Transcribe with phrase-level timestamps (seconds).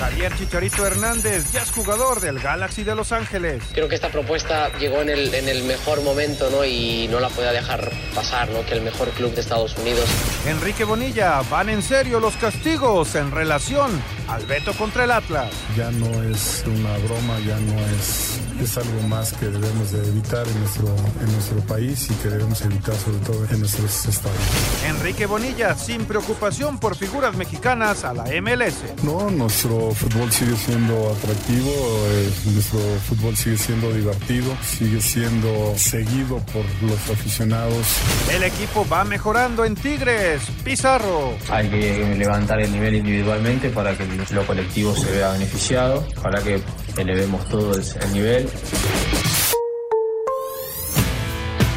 [0.00, 3.62] Javier Chicharito Hernández ya es jugador del Galaxy de Los Ángeles.
[3.74, 6.64] Creo que esta propuesta llegó en el, en el mejor momento ¿no?
[6.64, 8.64] y no la podía dejar pasar, ¿no?
[8.64, 10.08] que el mejor club de Estados Unidos.
[10.46, 13.90] Enrique Bonilla, van en serio los castigos en relación
[14.26, 15.50] al veto contra el Atlas.
[15.76, 20.48] Ya no es una broma, ya no es, es algo más que debemos de evitar
[20.48, 24.40] en nuestro, en nuestro país y que debemos evitar sobre todo en nuestros estadios.
[24.86, 28.76] Enrique Bonilla, sin preocupación por figuras mexicanas a la MLS.
[29.02, 31.70] No, nuestro fútbol sigue siendo atractivo,
[32.08, 37.86] eh, nuestro fútbol sigue siendo divertido, sigue siendo seguido por los aficionados.
[38.30, 41.34] El equipo va mejorando en Tigres, Pizarro.
[41.50, 46.60] Hay que levantar el nivel individualmente para que lo colectivo se vea beneficiado, para que
[46.96, 48.48] elevemos todo el nivel.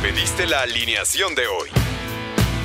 [0.01, 1.82] Pediste la alineación de hoy.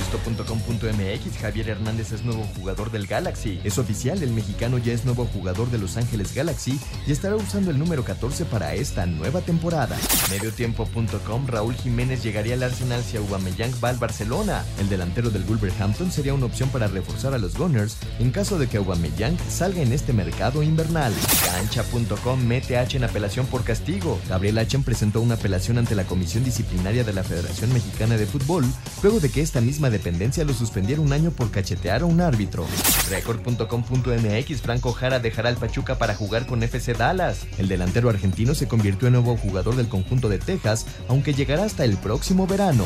[0.00, 3.60] Esto.com.mx Javier Hernández es nuevo jugador del Galaxy.
[3.64, 7.70] Es oficial, el mexicano ya es nuevo jugador de Los Ángeles Galaxy y estará usando
[7.70, 9.98] el número 14 para esta nueva temporada.
[10.30, 14.64] Mediotiempo.com Raúl Jiménez llegaría al Arsenal si Aubameyang va al Barcelona.
[14.78, 18.68] El delantero del Wolverhampton sería una opción para reforzar a los Gunners en caso de
[18.68, 21.12] que Aubameyang salga en este mercado invernal.
[21.44, 24.18] Cancha.com mete H en apelación por castigo.
[24.30, 28.64] Gabriel H presentó una apelación ante la Comisión Disciplinaria de la Federación Mexicana de Fútbol
[29.02, 32.66] luego de que esta misma dependencia lo suspendiera un año por cachetear a un árbitro.
[33.10, 37.46] Record.com.mx Franco Jara dejará al Pachuca para jugar con FC Dallas.
[37.58, 41.84] El delantero argentino se convirtió en nuevo jugador del conjunto de Texas, aunque llegará hasta
[41.84, 42.84] el próximo verano.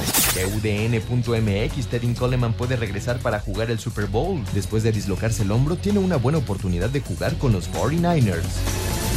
[0.54, 4.42] UDN.mx Teddy Coleman puede regresar para jugar el Super Bowl.
[4.54, 9.13] Después de dislocarse el hombro, tiene una buena oportunidad de jugar con los 49ers.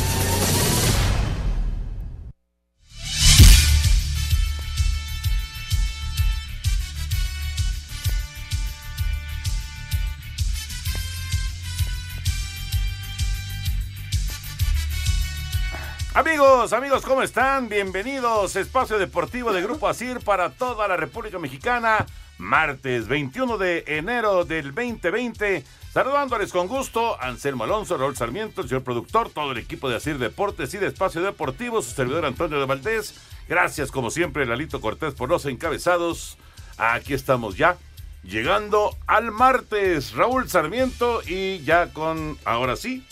[16.38, 17.68] Amigos, amigos, ¿cómo están?
[17.68, 22.06] Bienvenidos Espacio Deportivo de Grupo Asir para toda la República Mexicana.
[22.38, 25.64] Martes 21 de enero del 2020.
[25.92, 30.20] Saludándoles con gusto, Anselmo Alonso, Raúl Sarmiento, el señor productor, todo el equipo de Asir
[30.20, 33.16] Deportes y de Espacio Deportivo, su servidor Antonio de Valdés.
[33.50, 36.38] Gracias, como siempre, Lalito Cortés por los encabezados.
[36.78, 37.78] Aquí estamos ya,
[38.22, 40.14] llegando al martes.
[40.14, 43.04] Raúl Sarmiento y ya con, ahora sí,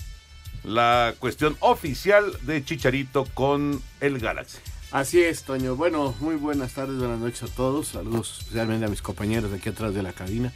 [0.65, 4.57] la cuestión oficial de Chicharito con el Galaxy.
[4.91, 5.75] Así es, Toño.
[5.75, 7.89] Bueno, muy buenas tardes, buenas noches a todos.
[7.89, 10.53] Saludos especialmente a mis compañeros aquí atrás de la cabina.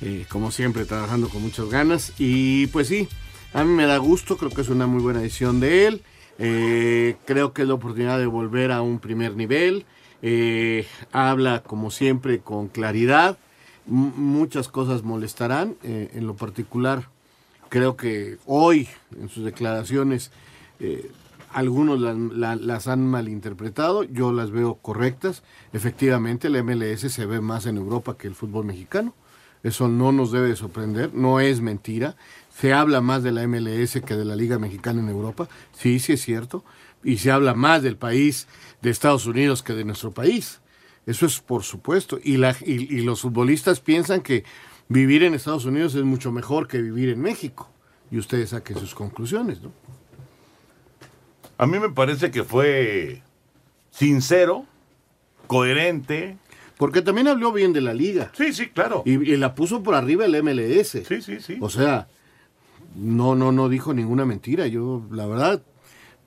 [0.00, 2.12] Eh, como siempre, trabajando con muchas ganas.
[2.18, 3.08] Y pues sí,
[3.52, 6.02] a mí me da gusto, creo que es una muy buena edición de él.
[6.38, 9.86] Eh, creo que es la oportunidad de volver a un primer nivel.
[10.22, 13.38] Eh, habla, como siempre, con claridad.
[13.86, 15.76] Muchas cosas molestarán.
[15.82, 17.08] en lo particular,
[17.68, 18.88] creo que hoy
[19.20, 20.30] en sus declaraciones
[20.80, 21.10] eh,
[21.52, 25.42] algunos las, la, han malinterpretado, yo las veo correctas.
[25.72, 29.14] Efectivamente, el MLS se ve más en Europa que el fútbol mexicano.
[29.62, 32.16] Eso no nos debe sorprender, no es mentira.
[32.50, 36.12] Se habla más de la MLS que de la Liga Mexicana en Europa, sí, sí
[36.12, 36.64] es cierto.
[37.02, 38.46] Y se habla más del país
[38.82, 40.60] de Estados Unidos que de nuestro país.
[41.06, 42.18] Eso es por supuesto.
[42.22, 44.44] Y, la, y los futbolistas piensan que
[44.88, 47.70] vivir en Estados Unidos es mucho mejor que vivir en México.
[48.10, 49.72] Y ustedes saquen sus conclusiones, ¿no?
[51.58, 53.22] A mí me parece que fue
[53.90, 54.64] sincero,
[55.46, 56.38] coherente.
[56.78, 58.30] Porque también habló bien de la liga.
[58.36, 59.02] Sí, sí, claro.
[59.04, 60.90] Y, y la puso por arriba el MLS.
[60.90, 61.58] Sí, sí, sí.
[61.60, 62.06] O sea,
[62.94, 64.68] no, no, no dijo ninguna mentira.
[64.68, 65.62] Yo, la verdad,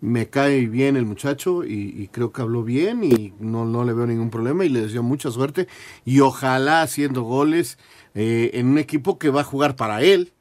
[0.02, 3.94] Me cae bien el muchacho y, y creo que habló bien y no, no le
[3.94, 5.68] veo ningún problema y le deseo mucha suerte
[6.06, 7.78] y ojalá haciendo goles
[8.16, 10.31] eh, en un equipo que va a jugar para él,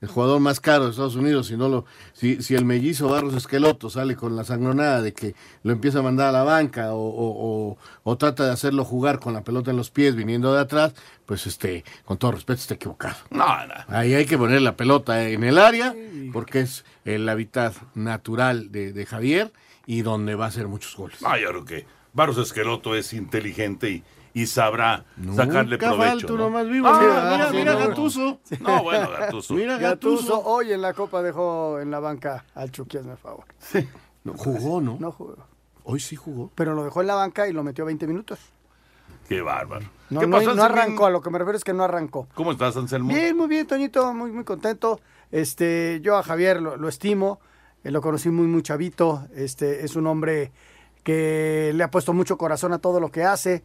[0.00, 3.32] el jugador más caro de Estados Unidos, si no lo, si, si el mellizo Barros
[3.34, 6.98] Esqueloto sale con la sangronada de que lo empieza a mandar a la banca o,
[6.98, 10.60] o- o- o trata de hacerlo jugar con la pelota en los pies viniendo de
[10.60, 10.92] atrás,
[11.24, 13.16] pues este, con todo respeto, está equivocado.
[13.30, 13.74] No, no.
[13.88, 15.94] Ahí hay que poner la pelota en el área,
[16.34, 19.52] porque es el hábitat natural de, de Javier
[19.86, 21.22] y donde va a hacer muchos goles.
[21.22, 24.02] No, yo creo que Barros Esqueloto es inteligente y,
[24.34, 25.04] y sabrá
[25.34, 26.10] sacarle Nunca provecho.
[26.10, 26.34] falta ¿no?
[26.34, 26.88] uno más vivo.
[26.88, 27.88] Ah, mira, mira, sí, mira, no, no.
[27.88, 28.40] Gattuso.
[28.60, 29.54] No, bueno, Gattuso.
[29.54, 30.42] Mira, Gattuso Gattuso.
[30.44, 33.44] hoy en la Copa dejó en la banca al Chucky, hazme el favor.
[34.24, 34.96] No, jugó, ¿no?
[35.00, 35.36] No jugó.
[35.84, 36.50] Hoy sí jugó.
[36.54, 38.38] Pero lo dejó en la banca y lo metió 20 minutos.
[39.28, 39.86] Qué bárbaro.
[40.10, 42.26] No, ¿Qué no- pasó, no arrancó, a lo que me refiero es que no arrancó.
[42.34, 43.08] ¿Cómo estás, Anselmo?
[43.08, 45.00] Bien, muy bien, Toñito, muy, muy contento.
[45.30, 47.38] Este, yo a Javier lo, lo estimo,
[47.84, 49.26] eh, lo conocí muy, muy chavito.
[49.34, 50.52] Este, es un hombre
[51.04, 53.62] que le ha puesto mucho corazón a todo lo que hace.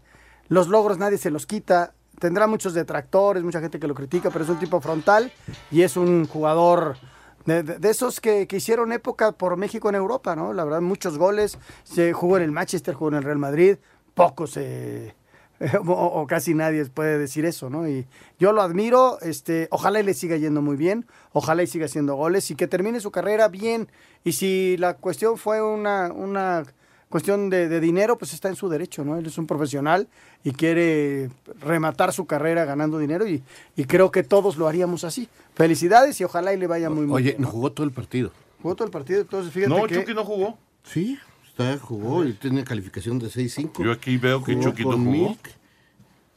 [0.50, 1.94] Los logros nadie se los quita.
[2.20, 5.32] Tendrá muchos detractores, mucha gente que lo critica, pero es un tipo frontal
[5.72, 6.98] y es un jugador
[7.46, 10.52] de, de- esos que, que hicieron época por México en Europa, ¿no?
[10.52, 11.58] La verdad, muchos goles.
[11.84, 13.78] Se jugó en el Manchester, jugó en el Real Madrid.
[14.16, 14.58] Pocos
[15.86, 17.88] o casi nadie puede decir eso, ¿no?
[17.88, 18.08] Y
[18.40, 22.16] yo lo admiro, este, ojalá y le siga yendo muy bien, ojalá y siga haciendo
[22.16, 23.90] goles y que termine su carrera bien.
[24.24, 26.64] Y si la cuestión fue una, una
[27.10, 29.18] cuestión de, de dinero, pues está en su derecho, ¿no?
[29.18, 30.08] Él es un profesional
[30.44, 31.30] y quiere
[31.62, 33.42] rematar su carrera ganando dinero y,
[33.76, 35.28] y creo que todos lo haríamos así.
[35.56, 37.42] Felicidades y ojalá y le vaya muy, muy Oye, bien.
[37.42, 37.52] no ¿no?
[37.54, 38.32] jugó todo el partido.
[38.62, 39.96] Jugó todo el partido, entonces fíjate No, que...
[39.96, 40.58] Chucky no jugó.
[40.84, 41.18] Sí,
[41.48, 43.84] está, jugó y tiene calificación de 6-5.
[43.84, 45.00] Yo aquí veo que Chucky no jugó.
[45.12, 45.50] Milk.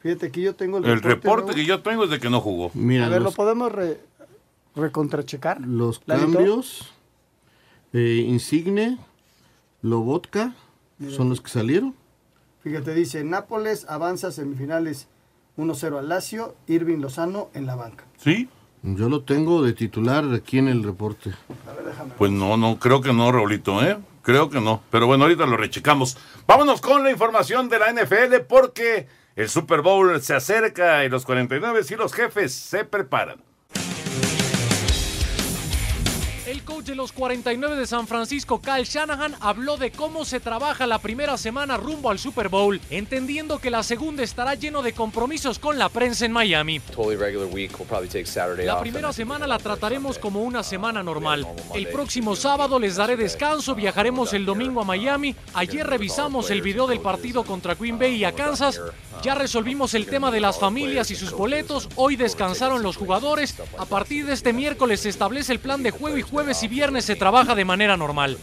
[0.00, 1.54] Fíjate que yo tengo el, El reporte ¿no?
[1.54, 2.70] que yo tengo es de que no jugó.
[2.74, 4.00] Mira, A ver, los, ¿lo podemos re-
[4.74, 5.60] recontrachecar?
[5.60, 6.92] los cambios,
[7.92, 8.98] eh, Insigne,
[9.82, 10.55] Lobotka,
[11.11, 11.94] son los que salieron.
[12.62, 15.08] Fíjate, dice, Nápoles avanza a semifinales
[15.58, 18.05] 1-0 al Lazio, Irving Lozano en la banca.
[18.17, 18.49] ¿Sí?
[18.82, 21.32] Yo lo tengo de titular aquí en el reporte.
[22.19, 23.99] Pues no, no, creo que no, Raulito, ¿eh?
[24.23, 24.82] Creo que no.
[24.90, 26.17] Pero bueno, ahorita lo rechecamos.
[26.46, 29.06] Vámonos con la información de la NFL porque
[29.37, 33.40] el Super Bowl se acerca y los 49 y los jefes se preparan.
[36.52, 40.87] El coach de los 49 de San Francisco, Kyle Shanahan, habló de cómo se trabaja
[40.87, 45.58] la primera semana rumbo al Super Bowl, entendiendo que la segunda estará lleno de compromisos
[45.58, 46.82] con la prensa en Miami.
[48.66, 51.46] La primera semana la trataremos como una semana normal.
[51.75, 55.34] El próximo sábado les daré descanso, viajaremos el domingo a Miami.
[55.55, 58.78] Ayer revisamos el video del partido contra Green Bay y a Kansas.
[59.22, 61.88] Ya resolvimos el tema de las familias y sus boletos.
[61.96, 63.55] Hoy descansaron los jugadores.
[63.78, 67.04] A partir de este miércoles se establece el plan de juego y jueves y viernes
[67.04, 68.36] se trabaja de manera normal.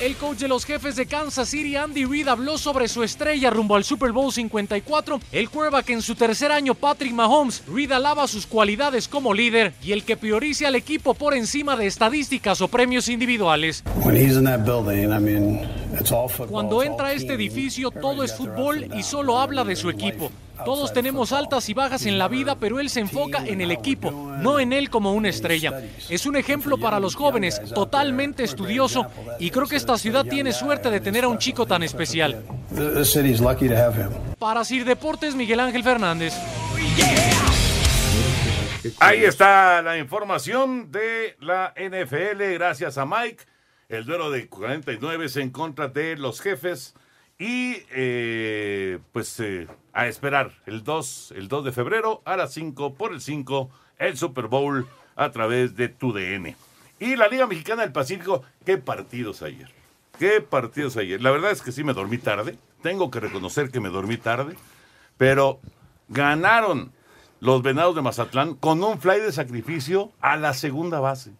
[0.00, 3.76] El coach de los jefes de Kansas City, Andy Reid, habló sobre su estrella rumbo
[3.76, 5.20] al Super Bowl 54.
[5.30, 7.62] El quarterback en su tercer año, Patrick Mahomes.
[7.68, 11.86] Reid alaba sus cualidades como líder y el que priorice al equipo por encima de
[11.86, 13.84] estadísticas o premios individuales.
[14.02, 15.83] When he's in that building, I mean.
[16.48, 20.30] Cuando entra a este edificio, todo es fútbol y solo habla de su equipo.
[20.64, 24.10] Todos tenemos altas y bajas en la vida, pero él se enfoca en el equipo,
[24.10, 25.82] no en él como una estrella.
[26.08, 29.06] Es un ejemplo para los jóvenes, totalmente estudioso,
[29.40, 32.44] y creo que esta ciudad tiene suerte de tener a un chico tan especial.
[32.74, 34.10] The, the city's lucky to have him.
[34.38, 36.34] Para Sir Deportes, Miguel Ángel Fernández.
[39.00, 43.44] Ahí está la información de la NFL, gracias a Mike.
[43.88, 46.94] El duelo de 49 es en contra de los jefes.
[47.38, 52.94] Y eh, pues eh, a esperar el 2, el 2 de febrero a las 5
[52.94, 54.86] por el 5, el Super Bowl
[55.16, 56.56] a través de TUDN.
[57.00, 59.68] Y la Liga Mexicana del Pacífico, qué partidos ayer.
[60.18, 61.20] Qué partidos ayer.
[61.20, 62.56] La verdad es que sí me dormí tarde.
[62.82, 64.54] Tengo que reconocer que me dormí tarde.
[65.18, 65.60] Pero
[66.08, 66.92] ganaron
[67.40, 71.32] los Venados de Mazatlán con un fly de sacrificio a la segunda base.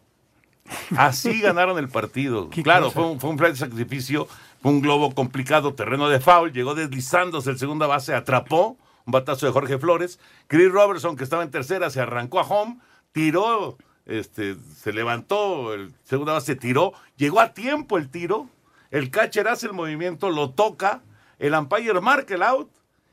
[0.97, 2.49] Así ganaron el partido.
[2.49, 4.27] Claro, fue un, fue un fly de sacrificio,
[4.63, 9.47] fue un globo complicado, terreno de foul, llegó deslizándose el segunda base, atrapó un batazo
[9.47, 10.19] de Jorge Flores.
[10.47, 12.79] Chris Robertson, que estaba en tercera, se arrancó a home,
[13.13, 18.49] tiró, este, se levantó, el segunda base tiró, llegó a tiempo el tiro,
[18.91, 21.03] el catcher hace el movimiento, lo toca,
[21.39, 22.71] el umpire marca el out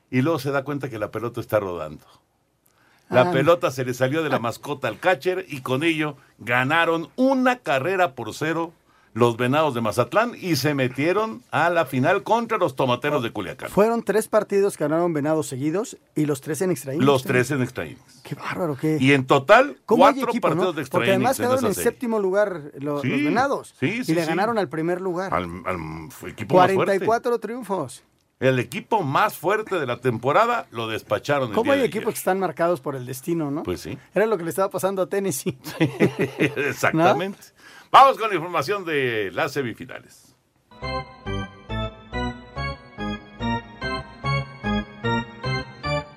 [0.10, 2.05] y luego se da cuenta que la pelota está rodando.
[3.12, 7.60] La pelota se le salió de la mascota al catcher y con ello ganaron una
[7.60, 8.74] carrera por cero
[9.13, 13.70] los Venados de Mazatlán y se metieron a la final contra los Tomateros de Culiacán.
[13.70, 16.94] Fueron tres partidos que ganaron Venados seguidos y los tres en extra.
[16.94, 17.86] Los tres en extra.
[18.24, 18.98] Qué bárbaro, qué.
[19.01, 20.74] Y en total, ¿Cómo hay cuatro equipo, partidos no?
[20.74, 23.75] de extra Porque además en quedaron en, séptimo lugar Sí, los Venados.
[23.77, 25.34] sí, sí, y le ganaron al primer lugar.
[25.34, 27.00] Al, al- equipo más fuerte.
[27.06, 28.03] 44 triunfos.
[28.41, 31.50] El equipo más fuerte de la temporada lo despacharon.
[31.50, 33.62] el ¿Cómo hay equipos que están marcados por el destino, no?
[33.62, 34.00] Pues sí.
[34.15, 35.60] Era lo que le estaba pasando a Tennessee.
[36.39, 37.38] Exactamente.
[37.91, 40.36] Vamos con la información de las semifinales.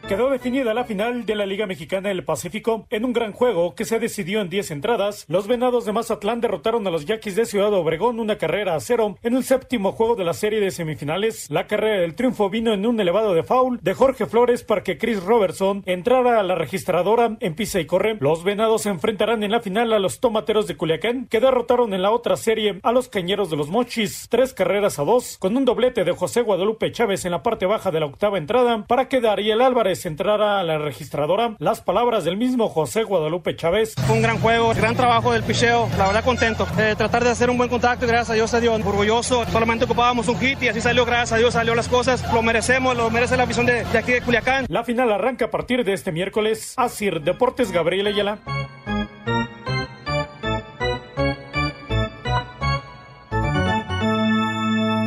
[0.09, 3.87] Quedó definida la final de la Liga Mexicana del Pacífico en un gran juego que
[3.87, 5.25] se decidió en 10 entradas.
[5.29, 9.17] Los Venados de Mazatlán derrotaron a los Yaquis de Ciudad Obregón una carrera a cero
[9.23, 11.51] en el séptimo juego de la serie de semifinales.
[11.51, 14.99] La carrera del triunfo vino en un elevado de foul de Jorge Flores para que
[14.99, 18.19] Chris Robertson entrara a la registradora en pisa y corre.
[18.21, 22.03] Los Venados se enfrentarán en la final a los Tomateros de Culiacán que derrotaron en
[22.03, 24.27] la otra serie a los Cañeros de los Mochis.
[24.29, 27.91] Tres carreras a dos con un doblete de José Guadalupe Chávez en la parte baja
[27.91, 31.57] de la octava entrada para que Dariel Álvarez entrara a la registradora.
[31.59, 33.95] Las palabras del mismo José Guadalupe Chávez.
[34.07, 36.67] Fue un gran juego, gran trabajo del picheo, la verdad contento.
[36.79, 39.45] Eh, tratar de hacer un buen contacto gracias a Dios se dio orgulloso.
[39.51, 42.25] Solamente ocupábamos un hit y así salió, gracias a Dios salió las cosas.
[42.33, 44.67] Lo merecemos, lo merece la afición de, de aquí de Culiacán.
[44.69, 46.75] La final arranca a partir de este miércoles.
[46.77, 48.39] Asir Deportes Gabriel Ayala.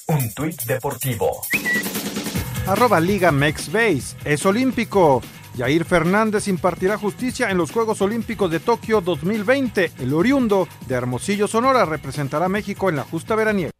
[0.06, 1.42] Un tuit deportivo.
[2.68, 4.16] Arroba Liga Mex Base.
[4.24, 5.24] Es olímpico.
[5.58, 9.92] Jair Fernández impartirá justicia en los Juegos Olímpicos de Tokio 2020.
[10.00, 13.72] El oriundo de Hermosillo, Sonora, representará a México en la justa veraniega.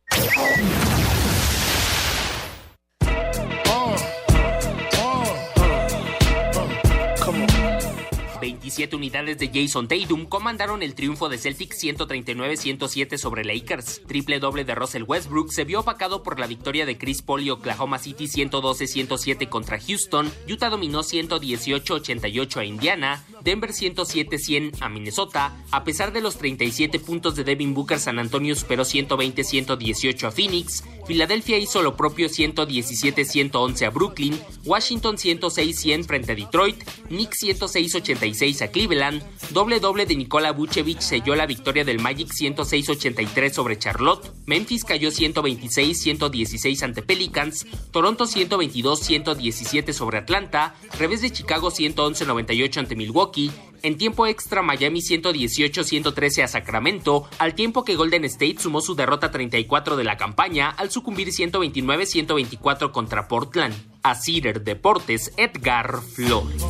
[8.74, 14.02] 27 unidades de Jason Tatum comandaron el triunfo de Celtics 139-107 sobre Lakers.
[14.08, 17.52] Triple doble de Russell Westbrook se vio opacado por la victoria de Chris Paul y
[17.52, 20.32] Oklahoma City 112-107 contra Houston.
[20.50, 23.24] Utah dominó 118-88 a Indiana.
[23.44, 25.56] Denver 107-100 a Minnesota.
[25.70, 30.84] A pesar de los 37 puntos de Devin Booker, San Antonio superó 120-118 a Phoenix.
[31.06, 34.40] Filadelfia hizo lo propio 117-111 a Brooklyn.
[34.66, 36.82] Washington 106-100 frente a Detroit.
[37.10, 39.24] Knicks 106-86 Cleveland.
[39.52, 44.32] Doble doble de Nikola Vucevic selló la victoria del Magic 106-83 sobre Charlotte.
[44.46, 47.66] Memphis cayó 126-116 ante Pelicans.
[47.92, 50.76] Toronto 122-117 sobre Atlanta.
[50.98, 53.52] Revés de Chicago 111-98 ante Milwaukee.
[53.84, 59.30] En tiempo extra, Miami 118-113 a Sacramento, al tiempo que Golden State sumó su derrota
[59.30, 63.93] 34 de la campaña al sucumbir 129-124 contra Portland.
[64.04, 66.62] A Cider Deportes, Edgar Flores.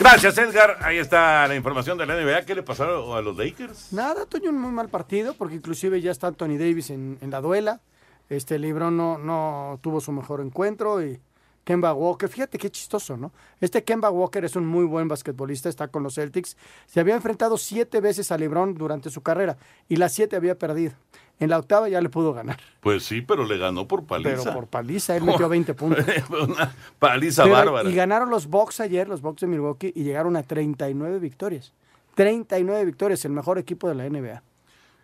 [0.00, 0.78] Gracias, Edgar.
[0.80, 2.44] Ahí está la información de la NBA.
[2.44, 3.92] ¿Qué le pasó a los Lakers?
[3.92, 7.40] Nada, Toño, un muy mal partido, porque inclusive ya está Anthony Davis en, en la
[7.40, 7.80] duela.
[8.28, 11.20] Este Lebron no, no tuvo su mejor encuentro y
[11.68, 13.30] Kemba Walker, fíjate qué chistoso, ¿no?
[13.60, 16.56] Este Kemba Walker es un muy buen basquetbolista, está con los Celtics.
[16.86, 20.94] Se había enfrentado siete veces a LeBron durante su carrera y las siete había perdido.
[21.38, 24.30] En la octava ya le pudo ganar, Pues sí, pero le ganó por paliza.
[24.44, 26.06] pero por paliza, él metió 20 puntos.
[26.30, 27.90] Una paliza Pero- bárbara.
[27.90, 31.74] Y ganaron los Bucks ayer, los Bucks de Milwaukee, y llegaron a 39 victorias.
[32.14, 34.42] 39 victorias, el mejor equipo de la NBA.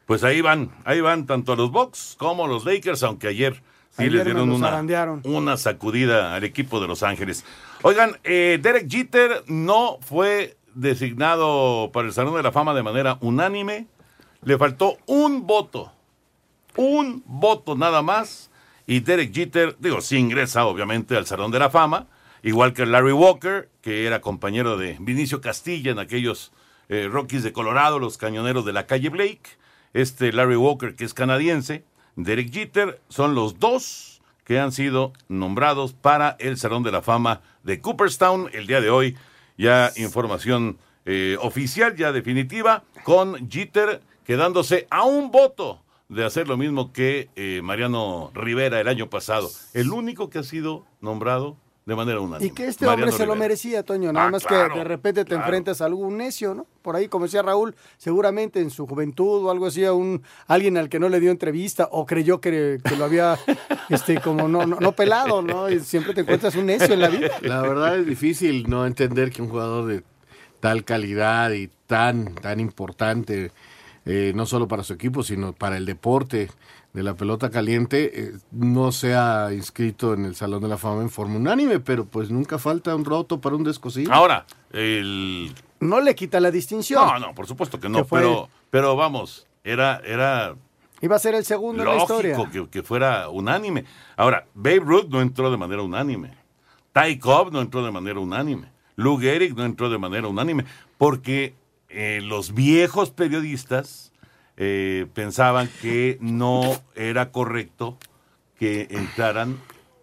[0.06, 3.62] Pues ahí van, ahí van tanto los Bucks como los Lakers, aunque ayer
[3.96, 7.44] sí les dieron una, una sacudida al equipo de Los Ángeles.
[7.82, 13.18] Oigan, eh, Derek Jeter no fue designado para el Salón de la Fama de manera
[13.20, 13.86] unánime.
[14.42, 15.92] Le faltó un voto,
[16.76, 18.50] un voto nada más.
[18.86, 22.06] Y Derek Jeter, digo, sí ingresa obviamente al Salón de la Fama,
[22.42, 26.52] igual que Larry Walker, que era compañero de Vinicio Castilla en aquellos
[26.88, 29.58] eh, Rockies de Colorado, los cañoneros de la calle Blake.
[29.94, 31.84] Este Larry Walker, que es canadiense,
[32.16, 37.40] Derek Jeter, son los dos que han sido nombrados para el Salón de la Fama
[37.62, 39.16] de Cooperstown el día de hoy.
[39.56, 46.56] Ya información eh, oficial, ya definitiva, con Jeter quedándose a un voto de hacer lo
[46.56, 49.50] mismo que eh, Mariano Rivera el año pasado.
[49.73, 52.46] El único que ha sido nombrado de manera unánime.
[52.46, 54.12] Y que este Mariano hombre se lo merecía, Toño.
[54.12, 55.42] Nada Ah, más claro, que de repente te claro.
[55.44, 56.66] enfrentas a algún necio, ¿no?
[56.80, 60.76] Por ahí, como decía Raúl, seguramente en su juventud o algo así, a un, alguien
[60.78, 63.38] al que no le dio entrevista o creyó que, que lo había,
[63.90, 65.68] este, como no, no, no pelado, ¿no?
[65.68, 67.30] Y siempre te encuentras un necio en la vida.
[67.42, 70.02] La verdad es difícil no entender que un jugador de
[70.60, 73.52] tal calidad y tan, tan importante
[74.06, 76.50] eh, no solo para su equipo, sino para el deporte
[76.92, 81.11] de la pelota caliente, eh, no sea inscrito en el Salón de la Fama en
[81.11, 84.12] forma unánime, pero pues nunca falta un roto para un descosido.
[84.12, 85.52] Ahora, el...
[85.80, 87.04] No le quita la distinción.
[87.06, 90.54] No, no, por supuesto que no, Que fue- pero, pero vamos, era, era
[91.00, 92.37] Iba a ser el segundo en la historia.
[92.38, 93.84] lógico que, que fuera unánime.
[94.16, 96.32] Ahora, Babe Ruth no entró de manera unánime.
[96.92, 98.68] Ty Cobb no entró de manera unánime.
[98.96, 100.64] Lou Gehrig no entró de manera unánime.
[100.96, 101.54] Porque
[101.94, 104.12] eh, los viejos periodistas
[104.56, 106.62] eh, pensaban que no
[106.94, 107.96] era correcto
[108.58, 109.58] que entraran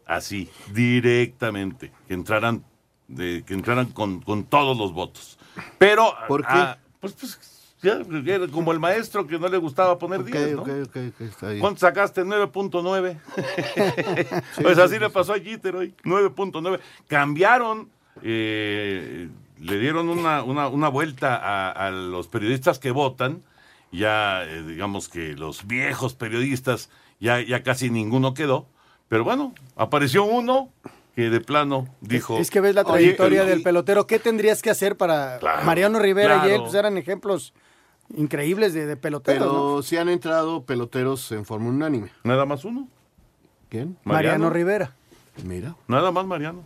[0.05, 1.91] así, directamente.
[2.07, 2.63] Que entraran,
[3.07, 5.37] de, que entraran con, con todos los votos.
[5.77, 6.13] Pero...
[6.27, 6.47] ¿Por qué?
[6.49, 7.39] ah, pues, pues,
[7.81, 10.61] ya, era como el maestro que no le gustaba poner 10, ¿no?
[10.61, 11.59] Ok, ok, ok, está bien.
[11.59, 12.23] ¿Cuánto sacaste?
[12.23, 13.19] 9.9.
[14.61, 15.95] pues así le pasó a Jeter hoy.
[16.03, 16.79] 9.9.
[17.07, 17.89] Cambiaron,
[18.21, 19.29] eh,
[19.61, 23.43] le dieron una, una, una vuelta a, a los periodistas que votan.
[23.91, 26.89] Ya, eh, digamos que los viejos periodistas,
[27.19, 28.65] ya, ya casi ninguno quedó.
[29.09, 30.69] Pero bueno, apareció uno
[31.15, 32.37] que de plano dijo...
[32.37, 34.07] Es que ves la "Oye, trayectoria el- del pelotero.
[34.07, 36.61] ¿Qué tendrías que hacer para Claro, Mariano Rivera y él?
[36.61, 37.53] Pues eran ejemplos
[38.15, 39.81] increíbles de, de peloteros, Pero ¿no?
[39.83, 42.11] sí han entrado peloteros en forma unánime.
[42.23, 42.87] Nada más uno.
[43.69, 43.97] ¿Quién?
[44.05, 44.93] Mariano Rivera.
[45.43, 45.75] Mira.
[45.87, 46.63] Nada más Mariano.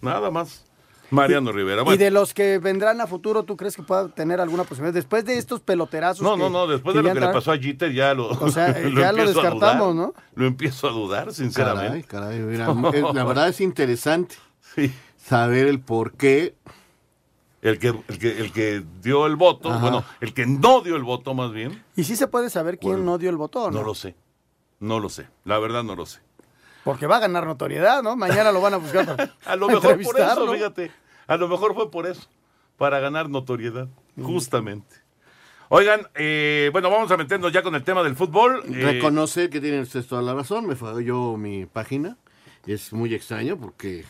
[0.00, 0.64] Nada más.
[1.10, 1.82] Mariano Rivera.
[1.92, 4.94] Y de los que vendrán a futuro, ¿tú crees que pueda tener alguna posibilidad?
[4.94, 6.22] Después de estos peloterazos.
[6.22, 8.50] No, que- no, no, después de lo que le pasó a Jeter ya lo, O
[8.50, 10.08] sea, ya lo descartamos, dudar.
[10.08, 10.14] ¿no?
[10.34, 12.04] Lo empiezo a dudar, sinceramente.
[12.08, 14.36] Caray, caray, mira, la verdad es interesante
[15.16, 16.54] saber el por qué.
[17.62, 19.80] El que, el que, el que dio el voto, Ajá.
[19.80, 22.92] bueno, el que no dio el voto más bien, Y sí se puede saber quién
[22.96, 23.78] Bueno, no dio el voto, ¿no?
[23.78, 24.14] no lo sé.
[24.80, 25.28] No lo sé.
[25.46, 26.20] La verdad no lo sé.
[26.84, 28.14] Porque va a ganar notoriedad, ¿no?
[28.14, 30.90] Mañana lo van a buscar para A lo mejor por eso, fíjate.
[31.26, 32.28] A lo mejor fue por eso.
[32.76, 33.88] Para ganar notoriedad,
[34.20, 34.96] justamente.
[35.70, 38.62] Oigan, eh, bueno, vamos a meternos ya con el tema del fútbol.
[38.66, 42.16] Eh, Reconocer que tiene usted toda la razón, me falló mi página.
[42.66, 44.04] Es muy extraño porque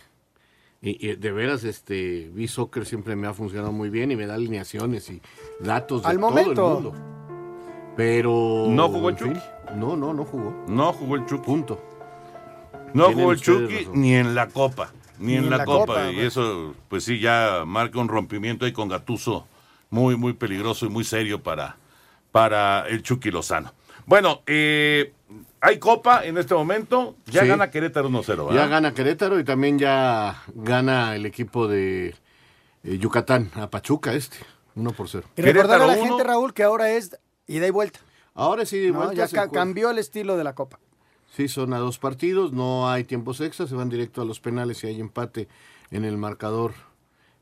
[0.81, 4.27] y, y de veras este vi soccer siempre me ha funcionado muy bien y me
[4.27, 5.23] da alineaciones y
[5.61, 6.67] datos de Al todo momento.
[6.79, 6.95] el mundo.
[7.97, 9.41] Pero ¿No jugó el Chucky?
[9.77, 10.65] No, no, no jugó.
[10.69, 11.45] No jugó el Chucky.
[11.47, 11.81] Punto.
[12.95, 14.01] No jugó el Chucky razón.
[14.01, 14.93] ni en la Copa.
[15.19, 16.11] Ni, en, la, Copa.
[16.11, 19.47] y eso, pues sí, ya marca un rompimiento ahí con Gatuso
[19.91, 21.77] muy, muy peligroso y muy serio para,
[22.33, 23.73] para el Chucky Lozano.
[24.07, 25.13] Bueno, eh,
[25.61, 27.15] hay Copa en este momento.
[27.27, 27.47] Ya Sí.
[27.49, 28.53] gana Querétaro 1-0.
[28.55, 32.09] Ya gana Querétaro y también ya gana el equipo de
[32.83, 34.39] eh, Yucatán a Pachuca este,
[34.75, 35.27] 1 por 0.
[35.37, 38.01] Y recordar a la gente, Raúl, que ahora es ida y vuelta.
[38.35, 39.13] Ahora sí, ¿no?
[39.13, 40.81] Ya ca- cambió el estilo de la Copa.
[41.35, 44.85] Sí, son a dos partidos, no hay tiempos extras, se van directo a los penales
[44.85, 45.49] y hay empate
[45.91, 46.73] en el marcador.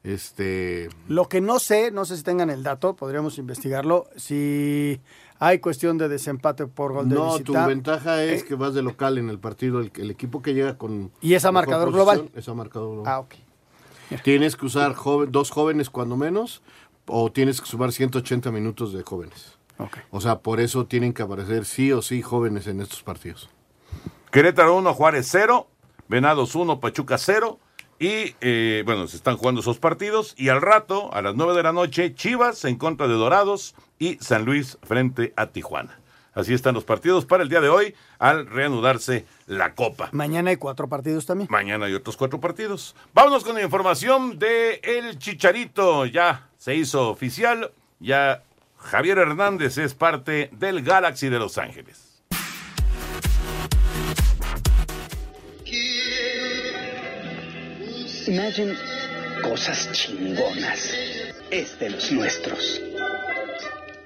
[0.02, 5.00] Este, Lo que no sé, no sé si tengan el dato, podríamos investigarlo, si
[5.38, 7.66] hay cuestión de desempate por gol de no, tu visita.
[7.66, 10.76] ventaja es Eh, que vas de local en el partido, el, el equipo que llega
[10.76, 12.30] con ¿Y es a mejor marcador global?
[12.34, 13.12] Es a marcador global.
[13.12, 13.34] Ah, ok.
[14.24, 16.62] Tienes que usar joven- dos jóvenes cuando menos
[17.06, 19.56] o tienes que sumar 180 minutos de jóvenes.
[19.78, 19.98] Ok.
[20.10, 23.48] O sea, por eso tienen que aparecer sí o sí jóvenes en estos partidos.
[24.32, 25.68] Querétaro 1, Juárez 0,
[26.08, 27.58] Venados 1, Pachuca 0.
[27.98, 30.34] Y eh, bueno, se están jugando esos partidos.
[30.38, 34.16] Y al rato, a las 9 de la noche, Chivas en contra de Dorados y
[34.22, 36.00] San Luis frente a Tijuana.
[36.32, 40.08] Así están los partidos para el día de hoy al reanudarse la Copa.
[40.12, 41.48] Mañana hay cuatro partidos también.
[41.50, 42.96] Mañana hay otros cuatro partidos.
[43.12, 46.06] Vámonos con la información de El Chicharito.
[46.06, 47.70] Ya se hizo oficial.
[48.00, 48.42] Ya
[48.78, 52.01] Javier Hernández es parte del Galaxy de Los Ángeles.
[58.26, 58.76] Imagine
[59.42, 60.94] cosas chingonas.
[61.50, 62.80] Es de los nuestros.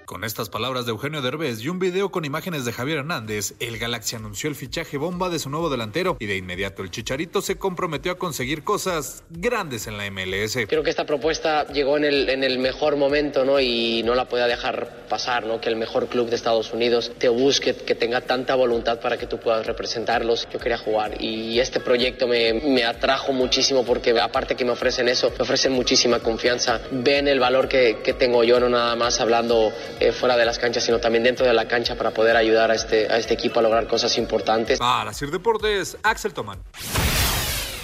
[0.06, 3.76] Con estas palabras de Eugenio Derbez y un video con imágenes de Javier Hernández, el
[3.76, 7.56] Galaxy anunció el fichaje bomba de su nuevo delantero y de inmediato el Chicharito se
[7.58, 10.58] comprometió a conseguir cosas grandes en la MLS.
[10.68, 13.58] Creo que esta propuesta llegó en el, mejor momento, ¿no?
[13.58, 15.60] Y no la podía dejar pasar, ¿no?
[15.60, 19.26] Que el mejor club de Estados Unidos te busque, que tenga tanta voluntad para que
[19.26, 20.46] tú puedas representarlos.
[20.52, 25.08] Yo quería jugar y este proyecto me, me atrajo muchísimo porque aparte que me ofrecen
[25.08, 26.80] eso, me ofrecen muchísima confianza.
[26.92, 30.58] Ven el valor que, que tengo yo, no nada más hablando eh, fuera de las
[30.58, 33.60] canchas, sino también dentro de la cancha para poder ayudar a este, a este equipo
[33.60, 34.78] a lograr cosas importantes.
[34.78, 36.58] Para Sir Deportes, Axel Tomán.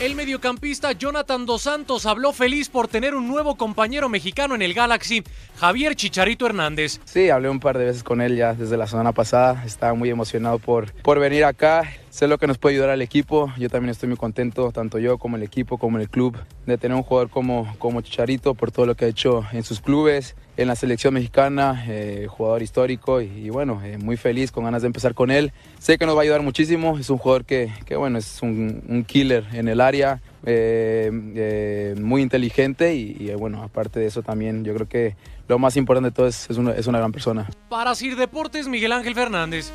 [0.02, 4.74] El mediocampista Jonathan Dos Santos habló feliz por tener un nuevo compañero mexicano en el
[4.74, 5.22] Galaxy,
[5.60, 6.98] Javier Chicharito Hernández.
[7.04, 9.62] Sí, hablé un par de veces con él ya desde la semana pasada.
[9.64, 11.88] Estaba muy emocionado por, por venir acá.
[12.10, 13.52] sé lo que nos puede ayudar al equipo.
[13.56, 16.96] Yo también estoy muy contento, tanto yo como el equipo, como el club, de tener
[16.96, 20.68] un jugador como, como Chicharito por todo lo que ha hecho en sus clubes, en
[20.68, 24.86] la selección mexicana, eh, jugador histórico y, y bueno, eh, muy feliz, con ganas de
[24.86, 25.52] empezar con él.
[25.78, 28.82] Sé que nos va a ayudar muchísimo, es un jugador que, que bueno, es un,
[28.88, 34.22] un killer en el área, eh, eh, muy inteligente y, y, bueno, aparte de eso
[34.22, 35.16] también yo creo que
[35.48, 37.48] lo más importante de todo es, es, una, es una gran persona.
[37.68, 39.70] Para Sir Deportes, Miguel Ángel Fernández.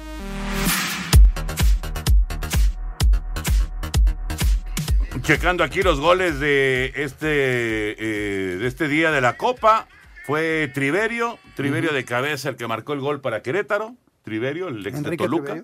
[5.24, 9.88] Checando aquí los goles de este, eh, de este día de la Copa,
[10.28, 15.02] fue Triverio, Triverio de cabeza el que marcó el gol para Querétaro, Triverio, el ex
[15.02, 15.64] de Toluca.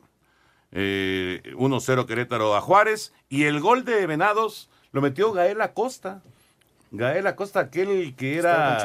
[0.71, 3.13] Eh, 1-0 Querétaro a Juárez.
[3.28, 6.21] Y el gol de Venados lo metió Gael Acosta.
[6.91, 8.80] Gael Acosta, aquel que era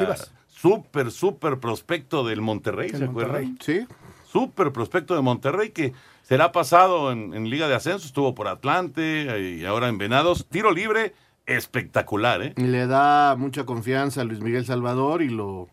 [0.49, 3.57] súper, súper prospecto del Monterrey, ¿se acuerdan?
[3.61, 3.87] Sí.
[4.29, 9.21] Súper prospecto de Monterrey que será pasado en, en Liga de Ascenso, estuvo por Atlante
[9.29, 10.45] eh, y ahora en Venados.
[10.49, 11.13] Tiro libre
[11.55, 12.53] espectacular, ¿eh?
[12.57, 15.67] Y le da mucha confianza a Luis Miguel Salvador y lo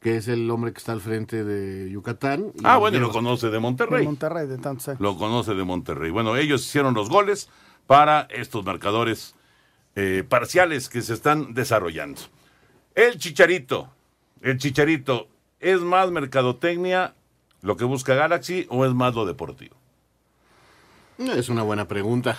[0.00, 2.52] que es el hombre que está al frente de Yucatán.
[2.56, 4.04] Y Ah, bueno, y de lo conoce de Monterrey.
[4.04, 5.00] Monterrey de tantos años.
[5.00, 6.10] Lo conoce de Monterrey.
[6.10, 7.48] Bueno, ellos hicieron los goles
[7.86, 9.34] para estos marcadores
[9.94, 12.20] eh, parciales que se están desarrollando.
[12.94, 13.90] El Chicharito,
[14.40, 15.28] el Chicharito,
[15.60, 17.14] ¿es más mercadotecnia
[17.60, 19.76] lo que busca Galaxy o es más lo deportivo?
[21.18, 22.38] Es una buena pregunta.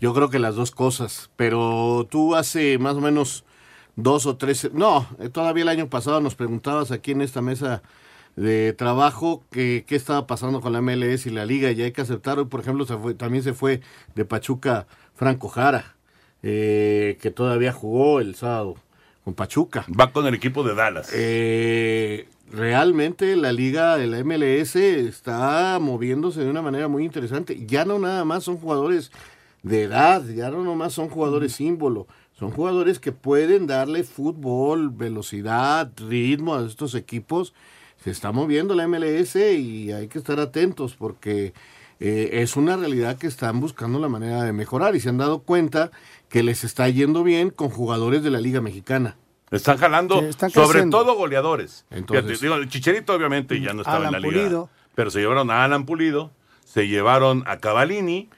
[0.00, 3.44] Yo creo que las dos cosas, pero tú hace más o menos
[3.96, 7.82] dos o tres, no, eh, todavía el año pasado nos preguntabas aquí en esta mesa
[8.36, 12.02] de trabajo que qué estaba pasando con la MLS y la liga y hay que
[12.02, 12.38] aceptar.
[12.38, 13.80] Hoy, por ejemplo, se fue, también se fue
[14.14, 15.96] de Pachuca Franco Jara,
[16.42, 18.76] eh, que todavía jugó el sábado
[19.24, 19.86] con Pachuca.
[19.98, 21.10] Va con el equipo de Dallas.
[21.14, 27.64] Eh, realmente la liga de la MLS está moviéndose de una manera muy interesante.
[27.66, 29.10] Ya no nada más son jugadores
[29.66, 32.06] de edad, ya no nomás son jugadores símbolo,
[32.38, 37.52] son jugadores que pueden darle fútbol, velocidad, ritmo a estos equipos.
[38.02, 41.52] Se está moviendo la MLS y hay que estar atentos porque
[41.98, 45.40] eh, es una realidad que están buscando la manera de mejorar y se han dado
[45.40, 45.90] cuenta
[46.28, 49.16] que les está yendo bien con jugadores de la Liga Mexicana.
[49.50, 51.86] Están jalando, Sí, están sobre todo goleadores.
[51.90, 54.42] Entonces- Fíjate, digo, el Chicharito obviamente ya no estaba Alan en la liga.
[54.42, 54.70] Pulido.
[54.94, 56.30] Pero se llevaron a Alan Pulido,
[56.64, 58.28] se llevaron a Cavalini,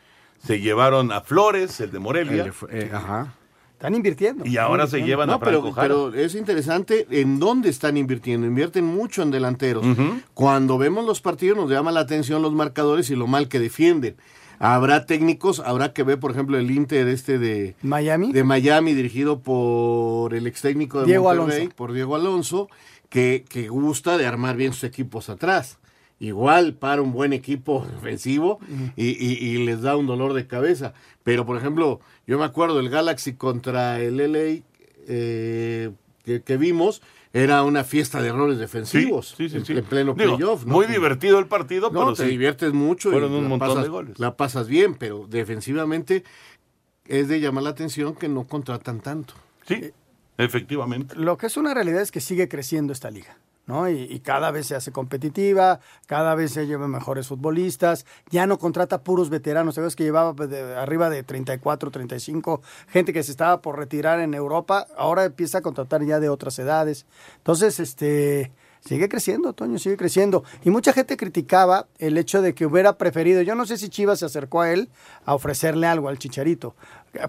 [0.49, 2.33] se llevaron a Flores, el de Morelia.
[2.39, 3.35] El de F- eh, ajá.
[3.75, 4.45] Están invirtiendo.
[4.45, 5.87] Y ahora se llevan a No, pero, Franco Jara.
[5.87, 8.45] pero es interesante en dónde están invirtiendo.
[8.45, 9.87] Invierten mucho en delanteros.
[10.35, 14.17] Cuando vemos los partidos nos llama la atención los marcadores y lo mal que defienden.
[14.59, 18.33] Habrá técnicos, habrá que ver, por ejemplo, el Inter este de Miami.
[18.33, 21.77] de Miami, dirigido por el ex técnico de Diego Monterrey, Alonso.
[21.77, 22.69] por Diego Alonso,
[23.09, 25.79] que, que gusta de armar bien sus equipos atrás.
[26.21, 28.59] Igual para un buen equipo ofensivo
[28.97, 30.95] y, y- y les da un dolor de cabeza.
[31.23, 34.63] Pero, por ejemplo, yo me acuerdo el Galaxy contra el LA
[35.07, 35.91] eh,
[36.25, 37.03] que, que vimos,
[37.33, 40.65] era una fiesta de errores defensivos Sí, sí, sí, en, pleno playoff.
[40.65, 40.73] ¿no?
[40.75, 42.31] Muy divertido el partido, No, pero te sí.
[42.31, 44.19] diviertes mucho Fueron y un la montón pasas, de goles.
[44.19, 46.25] La pasas bien, pero defensivamente
[47.07, 49.35] es de llamar la atención que no contratan tanto.
[49.67, 49.91] Sí,
[50.39, 51.15] efectivamente.
[51.17, 53.37] Lo que es una realidad es que sigue creciendo esta liga.
[53.69, 53.89] ¿No?
[53.89, 58.59] Y, y cada vez se hace competitiva, cada vez se llevan mejores futbolistas, ya no
[58.59, 63.61] contrata puros veteranos, sabes que llevaba de- arriba de 34, 35, gente que se estaba
[63.63, 67.07] por retirar en Europa, ahora empieza a contratar ya de otras edades.
[67.37, 68.51] Entonces, este,
[68.81, 70.45] sigue creciendo, Toño, sigue creciendo.
[70.65, 74.21] Y mucha gente criticaba el hecho de que hubiera preferido, yo no sé si Chivas
[74.21, 74.89] se acercó a él
[75.27, 76.75] a ofrecerle algo al Chicharito.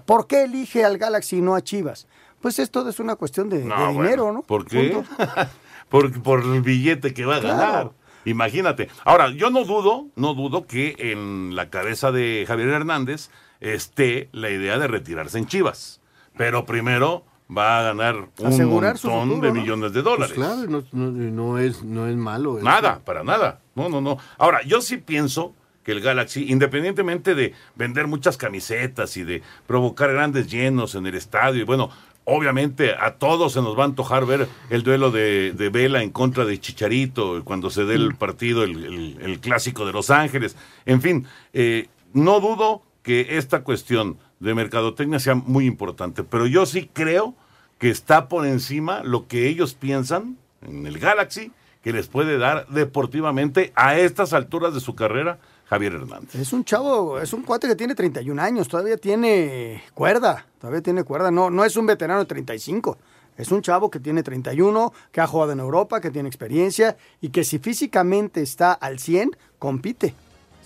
[0.06, 2.06] ¿Por qué elige al Galaxy y no a Chivas?
[2.40, 4.42] Pues esto es una cuestión de, de No, dinero, bueno, ¿no?
[4.42, 5.02] ¿Por qué?
[5.90, 7.56] Por, por el billete que va a Claro.
[7.58, 7.90] ganar.
[8.24, 8.88] Imagínate.
[9.04, 14.50] Ahora, yo no dudo, no dudo que en la cabeza de Javier Hernández esté la
[14.50, 16.00] idea de retirarse en Chivas.
[16.36, 17.24] Pero primero
[17.54, 19.60] va a ganar un Asegurar montón futuro, de ¿no?
[19.60, 20.34] millones de Pues dólares.
[20.34, 22.56] claro, no, no- no es, no es malo.
[22.58, 22.64] eso.
[22.64, 23.60] Nada, para nada.
[23.74, 24.18] No, no, no.
[24.38, 30.12] Ahora, yo sí pienso que el Galaxy, independientemente de vender muchas camisetas y de provocar
[30.12, 31.90] grandes llenos en el estadio, y bueno,
[32.24, 36.10] obviamente a todos se nos va a antojar ver el duelo de, de Vela en
[36.10, 40.56] contra de Chicharito, cuando se dé el partido, el, el- el clásico de Los Ángeles.
[40.86, 46.66] En fin, eh, no dudo que esta cuestión de mercadotecnia sea muy importante, pero yo
[46.66, 47.34] sí creo
[47.78, 51.50] que está por encima lo que ellos piensan en el Galaxy
[51.82, 55.38] que les puede dar deportivamente a estas alturas de su carrera
[55.70, 56.34] Javier Hernández.
[56.34, 61.04] Es un chavo, es un cuate que tiene 31 años, todavía tiene cuerda, todavía tiene
[61.04, 62.98] cuerda, no, no es un veterano de 35,
[63.38, 67.28] es un chavo que tiene 31, que ha jugado en Europa, que tiene experiencia y
[67.28, 70.12] que si físicamente está al 100, compite.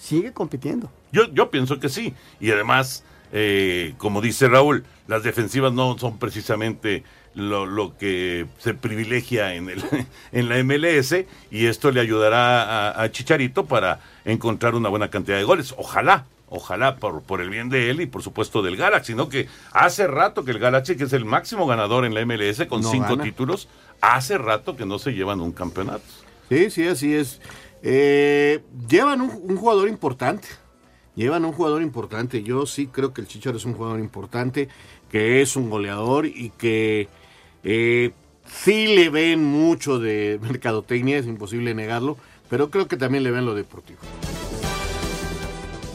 [0.00, 0.90] sigue compitiendo.
[1.12, 2.14] Yo, yo pienso que sí.
[2.40, 8.74] Y además, eh, como dice Raúl, las defensivas no son precisamente lo, lo que se
[8.74, 9.82] privilegia en, el,
[10.32, 11.14] en la MLS
[11.50, 15.74] y esto le ayudará a, a Chicharito para encontrar una buena cantidad de goles.
[15.76, 19.28] Ojalá, ojalá por, por el bien de él y por supuesto del Galaxy, ¿no?
[19.28, 22.82] Que hace rato que el Galaxy, que es el máximo ganador en la MLS con
[22.82, 23.24] No cinco gana.
[23.24, 23.68] títulos,
[24.00, 26.04] hace rato que no se llevan un campeonato.
[26.48, 27.40] Sí, sí, así es.
[27.82, 30.48] Eh, llevan un, un jugador importante.
[31.16, 32.42] Llevan un jugador importante.
[32.42, 34.68] Yo sí creo que el Chicharo es un jugador importante,
[35.10, 37.08] que es un goleador y que
[37.64, 38.12] eh,
[38.46, 42.16] sí le ven mucho de mercadotecnia, es imposible negarlo,
[42.48, 44.00] pero creo que también le ven lo deportivo.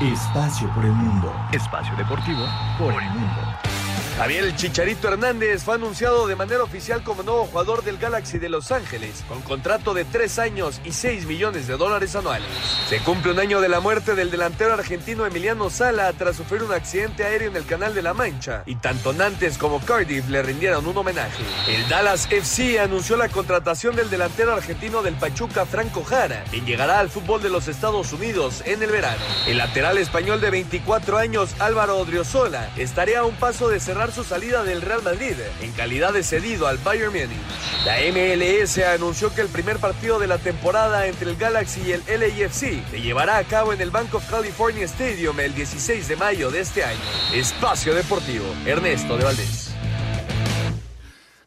[0.00, 1.34] Espacio por el mundo.
[1.52, 2.46] Espacio deportivo
[2.78, 3.73] por el mundo.
[4.16, 8.70] Javier Chicharito Hernández fue anunciado de manera oficial como nuevo jugador del Galaxy de Los
[8.70, 12.46] Ángeles, con contrato de 3 años y 6 millones de dólares anuales.
[12.88, 16.72] Se cumple un año de la muerte del delantero argentino Emiliano Sala tras sufrir un
[16.72, 20.86] accidente aéreo en el Canal de la Mancha, y tanto Nantes como Cardiff le rindieron
[20.86, 21.42] un homenaje.
[21.66, 27.00] El Dallas FC anunció la contratación del delantero argentino del Pachuca Franco Jara, quien llegará
[27.00, 29.24] al fútbol de los Estados Unidos en el verano.
[29.48, 34.24] El lateral español de 24 años Álvaro Odriozola estaría a un paso de cerrar su
[34.24, 37.38] salida del Real Madrid en calidad de cedido al Bayern Múnich.
[37.84, 42.02] La MLS anunció que el primer partido de la temporada entre el Galaxy y el
[42.08, 46.50] LAFC se llevará a cabo en el Bank of California Stadium el 16 de mayo
[46.50, 47.00] de este año.
[47.32, 49.74] Espacio Deportivo, Ernesto de Valdés.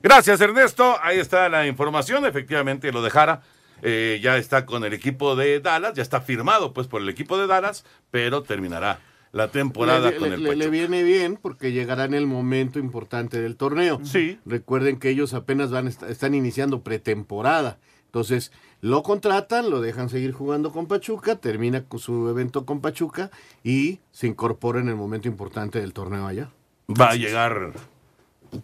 [0.01, 0.97] Gracias, Ernesto.
[1.01, 2.25] Ahí está la información.
[2.25, 3.41] Efectivamente, lo dejara.
[3.81, 7.37] Eh, ya está con el equipo de Dallas, ya está firmado pues por el equipo
[7.37, 8.99] de Dallas, pero terminará
[9.37, 10.71] la temporada le, con le- el le- le Pachuca.
[10.71, 13.99] viene bien porque llegará en el momento importante del torneo.
[14.03, 14.39] Sí.
[14.45, 17.77] Recuerden que ellos apenas van est- están iniciando pretemporada.
[18.05, 23.29] Entonces, lo contratan, lo dejan seguir jugando con Pachuca, termina con su evento con Pachuca
[23.63, 26.49] y se incorpora en el momento importante del torneo allá.
[26.89, 27.73] Va a llegar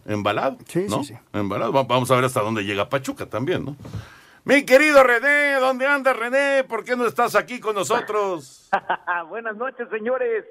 [0.05, 1.03] embalado, Sí, ¿no?
[1.03, 1.19] sí, sí.
[1.33, 1.71] Embalado.
[1.73, 3.75] Va- Vamos a ver hasta dónde llega Pachuca también, ¿no?
[4.45, 6.63] Mi querido René, ¿dónde andas, René?
[6.65, 8.69] ¿Por qué no estás aquí con nosotros?
[9.29, 10.45] Buenas noches, señores.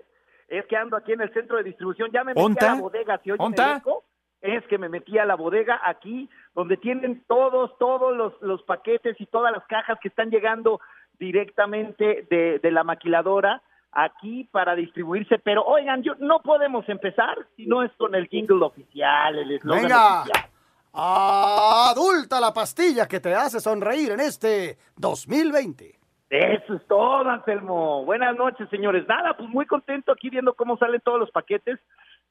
[0.52, 2.10] Es que ando aquí en el centro de distribución.
[2.12, 2.72] Ya me metí ¿Onta?
[2.72, 3.18] a la bodega.
[3.24, 3.72] ¿Se oye ¿Onta?
[3.72, 4.04] el eco?
[4.42, 9.18] Es que me metí a la bodega aquí, donde tienen todos, todos los, los paquetes
[9.18, 10.78] y todas las cajas que están llegando
[11.18, 13.62] directamente de, de la maquiladora
[13.92, 15.38] aquí para distribuirse.
[15.38, 19.82] Pero oigan, yo no podemos empezar si no es con el jingle oficial, el eslogan
[19.84, 20.20] Venga.
[20.22, 20.50] oficial.
[20.94, 25.98] Adulta la pastilla que te hace sonreír en este 2020.
[26.32, 28.06] Eso es todo, Anselmo.
[28.06, 29.06] Buenas noches, señores.
[29.06, 31.78] Nada, pues muy contento aquí viendo cómo salen todos los paquetes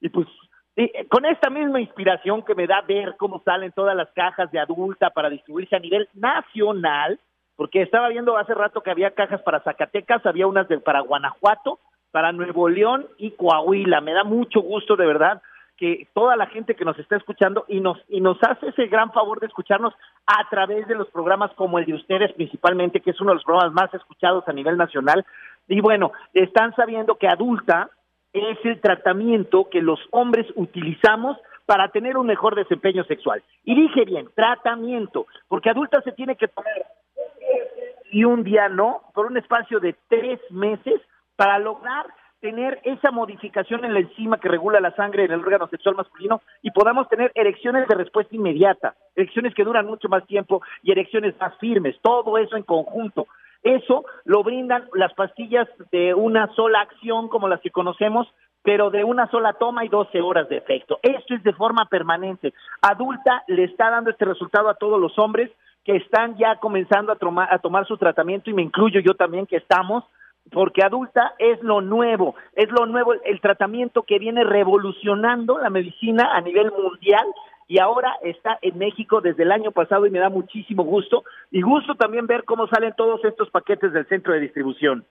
[0.00, 0.26] y pues
[1.08, 5.10] con esta misma inspiración que me da ver cómo salen todas las cajas de adulta
[5.10, 7.20] para distribuirse a nivel nacional,
[7.54, 11.78] porque estaba viendo hace rato que había cajas para Zacatecas, había unas de, para Guanajuato,
[12.10, 14.00] para Nuevo León y Coahuila.
[14.00, 15.40] Me da mucho gusto, de verdad,
[15.82, 19.10] que toda la gente que nos está escuchando y nos y nos hace ese gran
[19.10, 19.92] favor de escucharnos
[20.28, 23.44] a través de los programas como el de ustedes principalmente, que es uno de los
[23.44, 25.26] programas más escuchados a nivel nacional.
[25.66, 27.90] Y bueno, están sabiendo que adulta
[28.32, 33.42] es el tratamiento que los hombres utilizamos para tener un mejor desempeño sexual.
[33.64, 36.74] Y dije bien, tratamiento, porque adulta se tiene que tomar
[38.12, 41.00] y un día no, por un espacio de tres meses
[41.34, 42.06] para lograr
[42.42, 46.42] tener esa modificación en la enzima que regula la sangre en el órgano sexual masculino
[46.60, 51.36] y podamos tener erecciones de respuesta inmediata, erecciones que duran mucho más tiempo y erecciones
[51.40, 53.28] más firmes, todo eso en conjunto.
[53.62, 58.26] Eso lo brindan las pastillas de una sola acción como las que conocemos,
[58.64, 60.98] pero de una sola toma y 12 horas de efecto.
[61.00, 62.52] Esto es de forma permanente.
[62.80, 65.48] Adulta le está dando este resultado a todos los hombres
[65.84, 69.58] que están ya comenzando a, a tomar su tratamiento y me incluyo yo también que
[69.58, 70.02] estamos
[70.50, 76.34] porque adulta es lo nuevo, es lo nuevo, el tratamiento que viene revolucionando la medicina
[76.34, 77.26] a nivel mundial
[77.68, 81.62] y ahora está en México desde el año pasado y me da muchísimo gusto y
[81.62, 85.06] gusto también ver cómo salen todos estos paquetes del centro de distribución.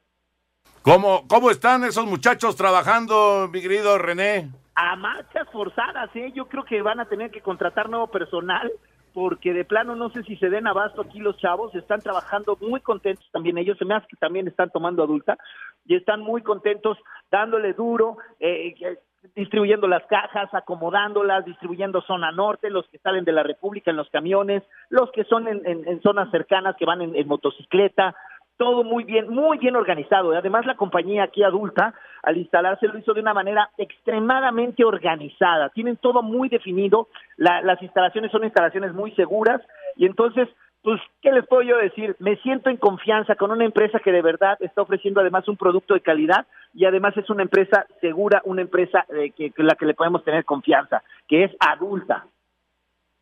[0.83, 4.49] ¿Cómo, ¿Cómo están esos muchachos trabajando, mi querido René?
[4.75, 6.31] A marchas forzadas, ¿eh?
[6.35, 8.71] yo creo que van a tener que contratar nuevo personal
[9.13, 12.79] porque de plano no sé si se den abasto aquí los chavos, están trabajando muy
[12.81, 15.37] contentos también ellos, se me hace que también están tomando adulta
[15.85, 16.97] y están muy contentos
[17.29, 18.97] dándole duro, eh, eh,
[19.35, 24.09] distribuyendo las cajas, acomodándolas, distribuyendo zona norte, los que salen de la República en los
[24.09, 28.15] camiones, los que son en, en- zonas cercanas que van en motocicleta,
[28.61, 30.33] todo muy bien, muy bien organizado.
[30.37, 35.69] Además, la compañía aquí adulta, al instalarse, lo hizo de una manera extremadamente organizada.
[35.69, 37.07] Tienen todo muy definido.
[37.37, 39.61] La- las instalaciones son instalaciones muy seguras.
[39.95, 40.47] Y entonces,
[40.83, 42.15] pues, ¿qué les puedo yo decir?
[42.19, 45.95] Me siento en confianza con una empresa que de verdad está ofreciendo además un producto
[45.95, 46.45] de calidad
[46.75, 50.45] y además es una empresa segura, una empresa eh, que la que le podemos tener
[50.45, 52.25] confianza, que es adulta.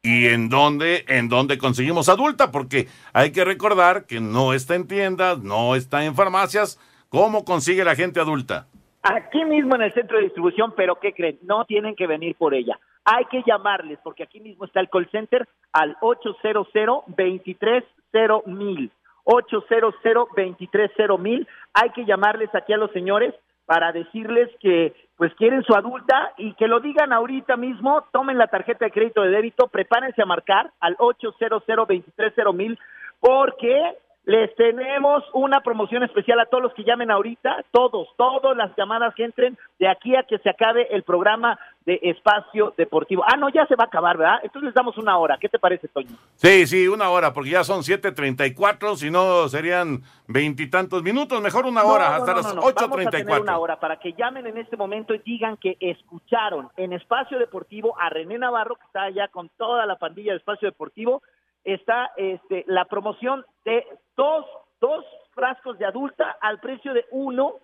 [0.01, 2.51] ¿Y en dónde, en dónde conseguimos adulta?
[2.51, 6.79] Porque hay que recordar que no está en tiendas, no está en farmacias.
[7.09, 8.67] ¿Cómo consigue la gente adulta?
[9.03, 11.37] Aquí mismo en el centro de distribución, pero ¿qué creen?
[11.41, 12.79] No tienen que venir por ella.
[13.03, 18.91] Hay que llamarles, porque aquí mismo está el call center al 800-230-1000.
[19.25, 21.45] 800-230-1000.
[21.73, 23.35] Hay que llamarles aquí a los señores
[23.69, 28.47] para decirles que pues quieren su adulta y que lo digan ahorita mismo, tomen la
[28.47, 32.79] tarjeta de crédito de débito, prepárense a marcar al 800-230-1000
[33.19, 38.75] porque les tenemos una promoción especial a todos los que llamen ahorita, todos, todas las
[38.75, 43.23] llamadas que entren de aquí a que se acabe el programa de Espacio Deportivo.
[43.25, 44.39] Ah, no, ya se va a acabar, ¿verdad?
[44.43, 45.37] Entonces les damos una hora.
[45.39, 46.11] ¿Qué te parece, Toño?
[46.35, 51.83] Sí, sí, una hora, porque ya son 7.34, si no serían veintitantos minutos, mejor una
[51.83, 52.61] hora, No, no, hasta no, las no, no.
[52.61, 53.59] Vamos a tener una 8.34.
[53.59, 58.09] hora para que llamen en este momento y digan que escucharon en Espacio Deportivo a
[58.09, 61.23] René Navarro, que está allá con toda la pandilla de Espacio Deportivo,
[61.63, 64.45] está este, la promoción de dos,
[64.79, 67.55] dos frascos de adulta al precio de uno.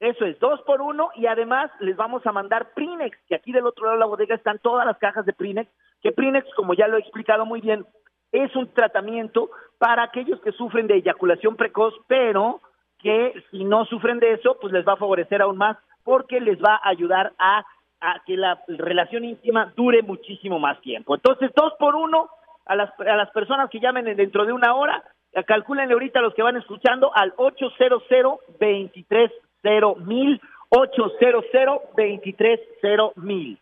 [0.00, 3.66] Eso es, dos por uno y además les vamos a mandar Prinex, que aquí del
[3.66, 5.70] otro lado de la bodega están todas las cajas de Prinex,
[6.02, 7.86] que Prinex, como ya lo he explicado muy bien,
[8.32, 12.60] es un tratamiento para aquellos que sufren de eyaculación precoz, pero
[12.98, 16.58] que si no sufren de eso, pues les va a favorecer aún más porque les
[16.58, 17.64] va a ayudar a,
[18.00, 21.14] a que la relación íntima dure muchísimo más tiempo.
[21.14, 22.28] Entonces, dos por uno
[22.66, 25.02] a las, a las personas que llamen en- dentro de una hora,
[25.46, 28.02] calculen ahorita los que van escuchando al 800
[28.60, 31.44] 230 mil 800
[31.96, 33.58] 230 mil.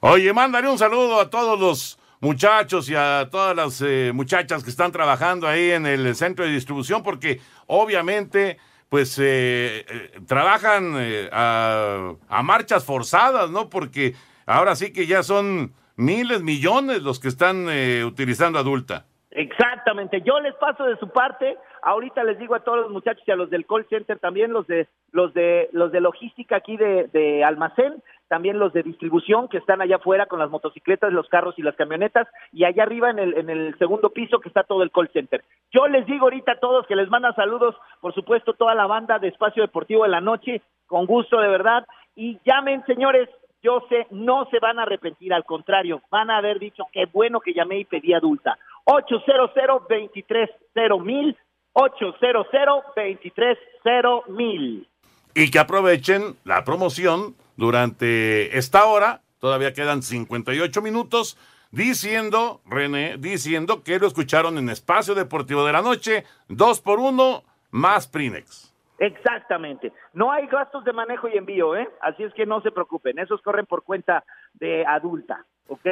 [0.00, 4.70] Oye, mándale un saludo a todos los muchachos y a todas las eh, muchachas que
[4.70, 11.28] están trabajando ahí en el centro de distribución, porque obviamente, pues, eh, eh, trabajan eh,
[11.32, 13.68] a marchas forzadas, ¿no?
[13.70, 14.14] Porque
[14.46, 19.06] ahora sí que ya son miles, millones los que están eh, utilizando adulta.
[19.36, 21.58] Exactamente, yo les paso de su parte.
[21.82, 24.66] Ahorita les digo a todos los muchachos y a los del call center también, los
[24.66, 29.58] de los de los de logística aquí de, de almacén, también los de distribución que
[29.58, 33.18] están allá afuera con las motocicletas, los carros y las camionetas y allá arriba en
[33.18, 35.44] el en el segundo piso que está todo el call center.
[35.70, 39.18] Yo les digo ahorita a todos que les manda saludos, por supuesto toda la banda
[39.18, 43.28] de Espacio Deportivo de la noche, con gusto de verdad y llamen señores,
[43.66, 47.40] yo sé, no se van a arrepentir, al contrario, van a haber dicho qué bueno
[47.40, 48.56] que llamé y pedí adulta.
[48.84, 49.50] 800
[49.88, 51.36] 230 mil
[51.72, 52.46] 800
[52.94, 54.88] 230 mil
[55.36, 61.36] y que aprovechen la promoción durante esta hora, todavía quedan 58 minutos,
[61.70, 67.44] diciendo, René, diciendo que lo escucharon en Espacio Deportivo de la Noche, dos por uno,
[67.70, 68.65] más Prinex.
[68.98, 69.92] Exactamente.
[70.12, 71.88] No hay gastos de manejo y envío, ¿eh?
[72.00, 75.86] Así es que no se preocupen, esos corren por cuenta de adulta, ¿ok?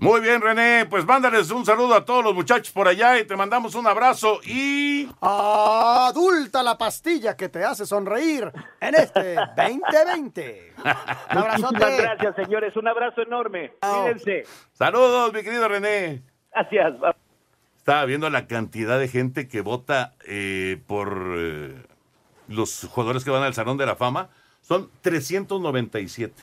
[0.00, 3.34] Muy bien, René, pues mándales un saludo a todos los muchachos por allá y te
[3.34, 5.08] mandamos un abrazo y...
[5.20, 8.48] Adulta la pastilla que te hace sonreír
[8.80, 10.74] en este 2020.
[11.32, 11.74] Un abrazote.
[11.74, 12.76] Muchísimas gracias, señores.
[12.76, 13.72] Un abrazo enorme.
[13.80, 14.44] Cuídense.
[14.70, 16.22] Saludos, mi querido René.
[16.52, 16.94] Gracias.
[17.76, 21.74] Estaba viendo la cantidad de gente que vota eh, por eh,
[22.48, 24.28] los jugadores que van al Salón de la Fama.
[24.62, 26.34] Son 397.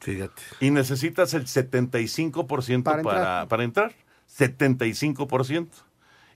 [0.00, 0.42] Fíjate.
[0.60, 3.48] Y necesitas el 75% Para para, entrar.
[3.48, 3.92] para entrar.
[4.38, 5.68] 75%.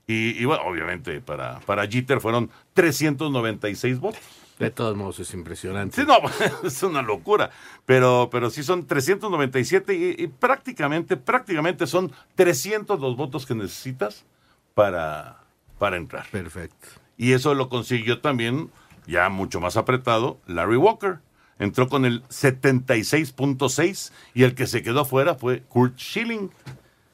[0.07, 4.21] Y, y bueno, obviamente para, para Jeter fueron 396 votos.
[4.57, 6.01] De todos modos es impresionante.
[6.01, 6.17] Sí, no,
[6.67, 7.51] es una locura.
[7.85, 14.25] Pero, pero sí son 397 y, y prácticamente, prácticamente son 300 los votos que necesitas
[14.73, 15.43] para,
[15.77, 16.27] para entrar.
[16.29, 16.87] Perfecto.
[17.17, 18.69] Y eso lo consiguió también,
[19.09, 21.19] ya mucho más apretado, Larry Walker.
[21.57, 26.51] Entró con el 76.6 y el que se quedó fuera fue Kurt Schilling.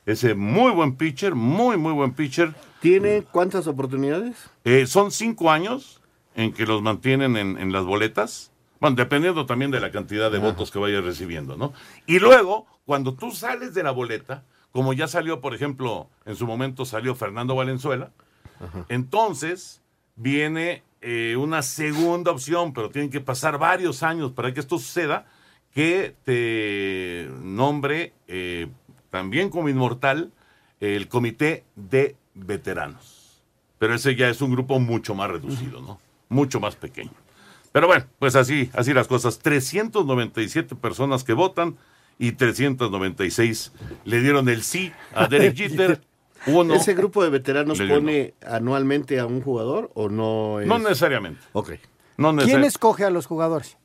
[0.06, 2.54] Ese muy buen pitcher, muy, muy buen pitcher.
[2.80, 4.36] ¿Tiene cuántas oportunidades?
[4.64, 6.02] Eh, son cinco años
[6.36, 8.52] en que los mantienen en, en las boletas.
[8.80, 11.74] Bueno, dependiendo también de la cantidad de votos que vayas recibiendo, ¿no?
[12.06, 16.46] Y luego, cuando tú sales de la boleta, como ya salió, por ejemplo, en su
[16.46, 18.12] momento salió Fernando Valenzuela,
[18.90, 19.82] entonces
[20.16, 25.28] viene eh, una segunda opción, pero tienen que pasar varios años para que esto suceda,
[25.72, 28.70] que te nombre eh,
[29.12, 30.32] también como inmortal
[30.80, 33.44] el comité de veteranos.
[33.78, 36.00] pero ese ya es un grupo mucho más reducido, ¿no?
[36.28, 37.12] Mucho más pequeño.
[37.72, 39.38] Pero bueno, pues así, así las cosas.
[39.38, 41.78] 397 personas que votan
[42.18, 43.74] y 396
[44.06, 46.02] le dieron el sí a Derek Jeter.
[46.48, 50.68] Uno, ¿Ese grupo de veteranos pone anualmente a un jugador o no es?
[50.68, 51.42] no necesariamente.
[51.54, 51.72] Ok.
[52.18, 53.78] No ¿Quién escoge a los jugadores?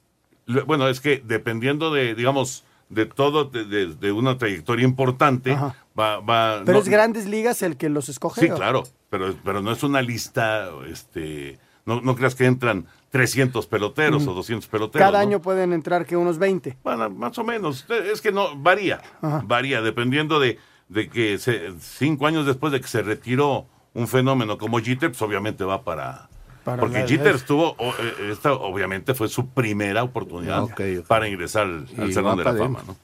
[0.46, 5.52] Le- Bueno, es que dependiendo de, digamos, de todo, de, de- de una trayectoria importante,
[5.54, 6.62] va, va.
[6.64, 8.40] Pero no- es Grandes Ligas el que los escoge.
[8.42, 8.54] Sí, ¿o?
[8.56, 14.26] claro, pero, pero no es una lista, este, no, no creas que entran 300 peloteros
[14.28, 15.04] o 200 peloteros.
[15.04, 15.28] Cada ¿no?
[15.28, 16.76] año pueden entrar que unos 20.
[16.84, 17.86] Bueno, más o menos.
[17.90, 19.00] Es que no, varía.
[19.20, 19.42] Ajá.
[19.44, 20.58] Varía, dependiendo de,
[20.90, 25.22] de que se- cinco años después de que se retiró un fenómeno como Jeter, pues
[25.22, 26.28] obviamente va para...
[26.64, 30.64] Para porque Jeter estuvo, eh, esta obviamente fue su primera oportunidad
[31.08, 32.82] para ingresar al, al Salón de la Fama.
[32.86, 32.96] ¿no?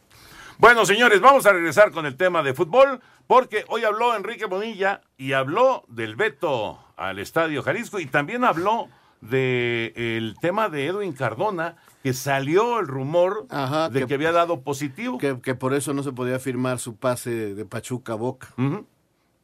[0.59, 5.01] Bueno, señores, vamos a regresar con el tema de fútbol, porque hoy habló Enrique Bonilla
[5.17, 8.89] y habló del veto al Estadio Jalisco y también habló
[9.21, 13.47] del tema de Edwin Cardona, que salió el rumor
[13.91, 15.19] de que, había dado positivo.
[15.19, 18.49] Que, que por eso no se podía firmar su pase de Pachuca a Boca.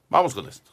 [0.09, 0.72] Vamos con esto.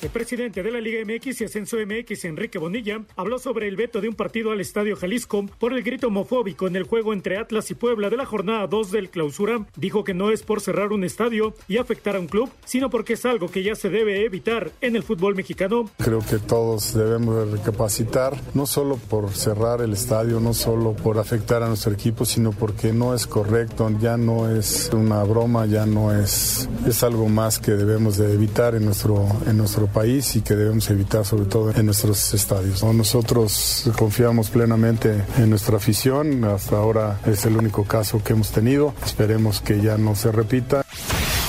[0.00, 4.00] El presidente de la Liga MX y Ascenso MX, Enrique Bonilla, habló sobre el veto
[4.00, 7.68] de un partido al Estadio Jalisco por el grito homofóbico en el juego entre Atlas
[7.72, 9.66] y Puebla de la jornada 2 del clausura.
[9.74, 13.14] Dijo que no es por cerrar un estadio y afectar a un club, sino porque
[13.14, 15.90] es algo que ya se debe evitar en el fútbol mexicano.
[15.98, 21.18] Creo que todos debemos de recapacitar, no solo por cerrar el estadio, no solo por
[21.18, 25.86] afectar a nuestro equipo, sino porque no es correcto, ya no es una broma, ya
[25.86, 30.40] no es, es algo más que debemos de evitar en nuestro, en nuestro país y
[30.40, 32.82] que debemos evitar sobre todo en nuestros estadios.
[32.82, 32.92] ¿no?
[32.92, 38.94] Nosotros confiamos plenamente en nuestra afición, hasta ahora es el único caso que hemos tenido,
[39.04, 40.84] esperemos que ya no se repita.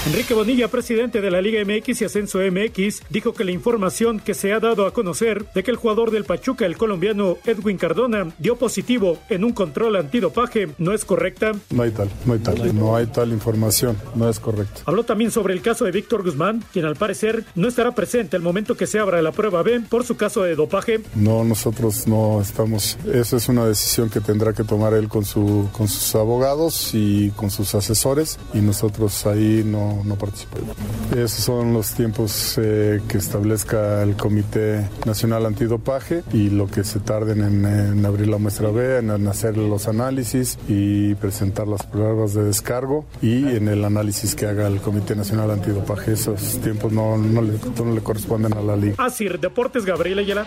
[0.05, 4.33] Enrique Bonilla, presidente de la Liga MX y Ascenso MX, dijo que la información que
[4.33, 8.31] se ha dado a conocer de que el jugador del Pachuca, el colombiano Edwin Cardona,
[8.39, 11.51] dio positivo en un control antidopaje no es correcta.
[11.69, 14.81] No hay tal, no hay tal, no hay tal información, no es correcto.
[14.85, 18.41] Habló también sobre el caso de Víctor Guzmán, quien al parecer no estará presente al
[18.41, 21.01] momento que se abra la prueba B por su caso de dopaje.
[21.15, 22.97] No, nosotros no estamos.
[23.13, 27.31] Esa es una decisión que tendrá que tomar él con, su, con sus abogados y
[27.31, 30.75] con sus asesores y nosotros ahí no, no participamos.
[31.11, 36.99] Esos son los tiempos eh, que establezca el Comité Nacional Antidopaje y lo que se
[36.99, 41.83] tarden en, en abrir la muestra B, en, en hacer los análisis y presentar las
[41.83, 46.13] pruebas de descargo y en el análisis que haga el Comité Nacional Antidopaje.
[46.13, 48.95] Esos tiempos no, no, le, no le corresponden a la liga.
[48.97, 50.45] Asir Deportes, Gabriel Ayala.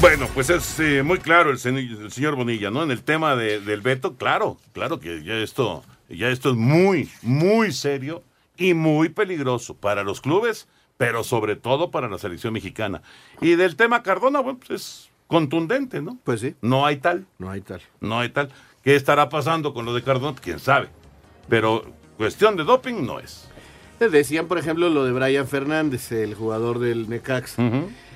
[0.00, 2.82] Bueno, pues es eh, muy claro el, el señor Bonilla, ¿no?
[2.82, 7.08] En el tema de- del veto, claro, claro que ya esto, ya esto es muy,
[7.22, 8.22] muy serio
[8.56, 13.02] y muy peligroso para los clubes, pero sobre todo para la selección mexicana.
[13.40, 16.18] Y del tema Cardona, bueno, pues es contundente, ¿no?
[16.24, 16.54] Pues sí.
[16.60, 17.26] No hay tal.
[17.38, 17.80] No hay tal.
[18.00, 18.50] No hay tal.
[18.82, 20.36] ¿Qué estará pasando con lo de Cardona?
[20.40, 20.88] Quién sabe.
[21.48, 21.84] Pero
[22.16, 23.48] cuestión de doping no es.
[23.98, 27.62] Decían, por ejemplo, lo de Brian Fernández, el jugador del Necaxa.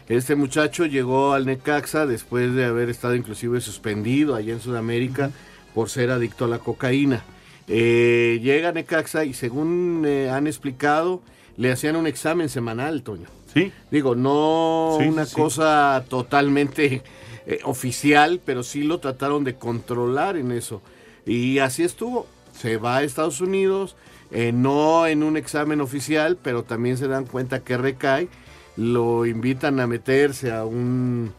[0.09, 5.31] Este muchacho llegó al Necaxa después de haber estado inclusive suspendido allá en Sudamérica
[5.75, 7.23] por ser adicto a la cocaína.
[7.69, 11.23] Eh, llega a Necaxa y según eh, han explicado,
[11.57, 13.27] le hacían un examen semanal, Toño.
[13.53, 13.73] Sí.
[13.91, 15.35] Digo, no Sí, una sí.
[15.35, 17.03] cosa totalmente
[17.47, 20.83] eh, oficial, pero sí lo trataron de controlar en eso.
[21.27, 22.27] Y así estuvo.
[22.59, 23.97] Se va a Estados Unidos,
[24.31, 28.29] eh, no en un examen oficial, pero también se dan cuenta que recae.
[28.77, 31.33] Lo invitan a meterse a un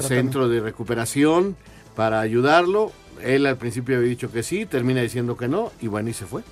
[0.00, 1.56] centro de recuperación
[1.94, 2.90] para ayudarlo.
[3.22, 6.26] Él al principio había dicho que sí, termina diciendo que no, y bueno, y se
[6.26, 6.42] fue.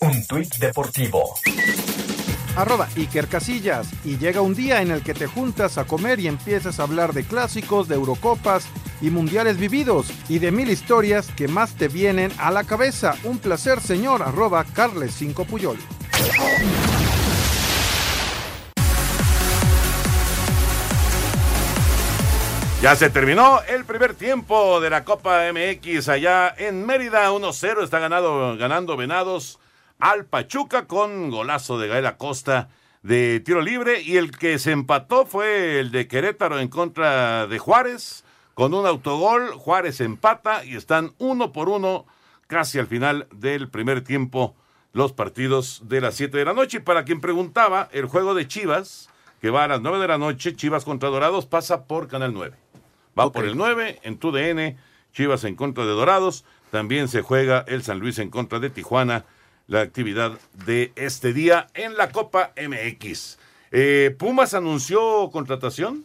[0.02, 1.36] Un tuit deportivo.
[2.56, 3.90] Arroba Iker Casillas.
[4.04, 7.14] Y llega un día en el que te juntas a comer y empiezas a hablar
[7.14, 8.68] de clásicos, de Eurocopas
[9.02, 13.16] y mundiales vividos y de mil historias que más te vienen a la cabeza.
[13.24, 14.22] Un placer, señor.
[14.22, 15.78] Arroba Carles 5 Puyol.
[22.82, 27.32] Ya se terminó el primer tiempo de la Copa MX allá en Mérida.
[27.32, 29.60] 1-0 está ganado, ganando Venados
[30.02, 32.70] al Pachuca con golazo de Gael Acosta
[33.04, 34.02] de tiro libre.
[34.02, 38.86] Y el que se empató fue el de Querétaro en contra de Juárez con un
[38.86, 42.06] autogol, Juárez empata y están uno por uno
[42.48, 44.56] casi al final del primer tiempo
[44.92, 46.78] los partidos de las 7 de la noche.
[46.78, 50.18] Y para quien preguntaba, el juego de Chivas, que va a las 9 de la
[50.18, 52.58] noche, Chivas contra Dorados, pasa por Canal 9.
[53.18, 54.78] Va por el 9 en TUDN,
[55.14, 56.44] Chivas en contra de Dorados.
[56.72, 59.26] También se juega el San Luis en contra de Tijuana,
[59.72, 63.38] la actividad de este día en la Copa MX.
[63.72, 66.04] Eh, Pumas anunció contratación.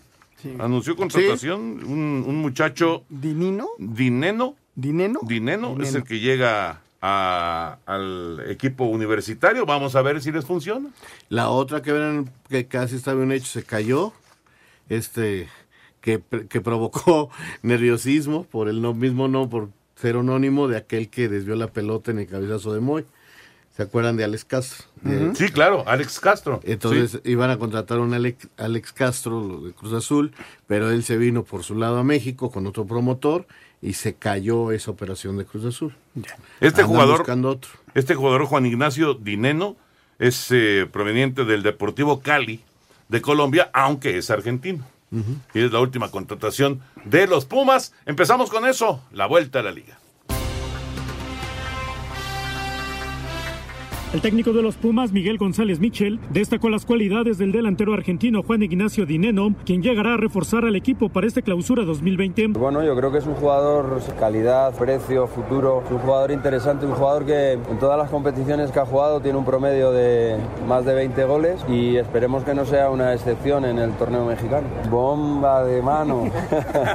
[0.60, 3.02] Anunció contratación un, un muchacho.
[3.08, 3.66] ¿Dinino?
[3.78, 4.54] Dineno.
[4.76, 5.18] ¿Dineno?
[5.24, 9.66] Dineno es el que llega a- al equipo universitario.
[9.66, 10.88] Vamos a ver si les funciona.
[11.28, 14.12] La otra que verán que casi estaba un hecho se cayó,
[14.88, 15.48] este
[16.00, 17.30] que, que provocó
[17.62, 22.12] nerviosismo por el no, mismo no por ser anónimo de aquel que desvió la pelota
[22.12, 23.04] en el cabezazo de Moy.
[23.76, 24.86] ¿Se acuerdan de Alex Castro?
[25.02, 26.60] De- Sí, claro, Alex Castro.
[26.64, 30.32] Entonces iban a contratar a un Alex, Alex Castro lo de Cruz Azul,
[30.66, 33.46] pero él se vino por su lado a México con otro promotor
[33.82, 35.94] y se cayó esa operación de Cruz Azul.
[36.60, 37.70] Este Andan jugador, buscando otro.
[37.94, 39.76] este jugador Juan Ignacio Dineno
[40.18, 42.62] es eh, proveniente del Deportivo Cali
[43.08, 44.84] de Colombia, aunque es argentino.
[45.54, 47.92] Y es la última contratación de los Pumas.
[48.06, 49.98] Empezamos con eso, la vuelta a la liga.
[54.16, 58.62] El técnico de los Pumas, Miguel González Michel, destacó las cualidades del delantero argentino Juan
[58.62, 62.46] Ignacio Dineno, quien llegará a reforzar al equipo para esta clausura 2020.
[62.58, 66.94] Bueno, yo creo que es un jugador calidad, precio, futuro, es un jugador interesante, un
[66.94, 70.94] jugador que en todas las competiciones que ha jugado tiene un promedio de más de
[70.94, 74.66] 20 goles y esperemos que no sea una excepción en el torneo mexicano.
[74.90, 76.22] Bomba de mano.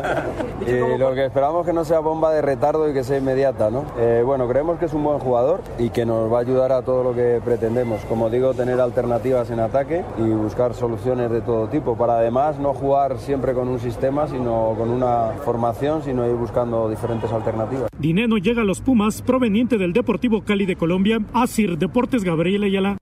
[0.68, 3.86] y lo que esperamos que no sea bomba de retardo y que sea inmediata, ¿no?
[4.00, 6.82] Eh, bueno, creemos que es un buen jugador y que nos va a ayudar a
[6.82, 8.02] todo lo que pretendemos.
[8.06, 12.74] Como digo, tener alternativas en ataque y buscar soluciones de todo tipo para además no
[12.74, 17.90] jugar siempre con un sistema, sino con una formación, sino ir buscando diferentes alternativas.
[18.00, 21.20] Dineno llega a los Pumas proveniente del Deportivo Cali de Colombia.
[21.34, 22.98] Asir Deportes Gabriel Ayala.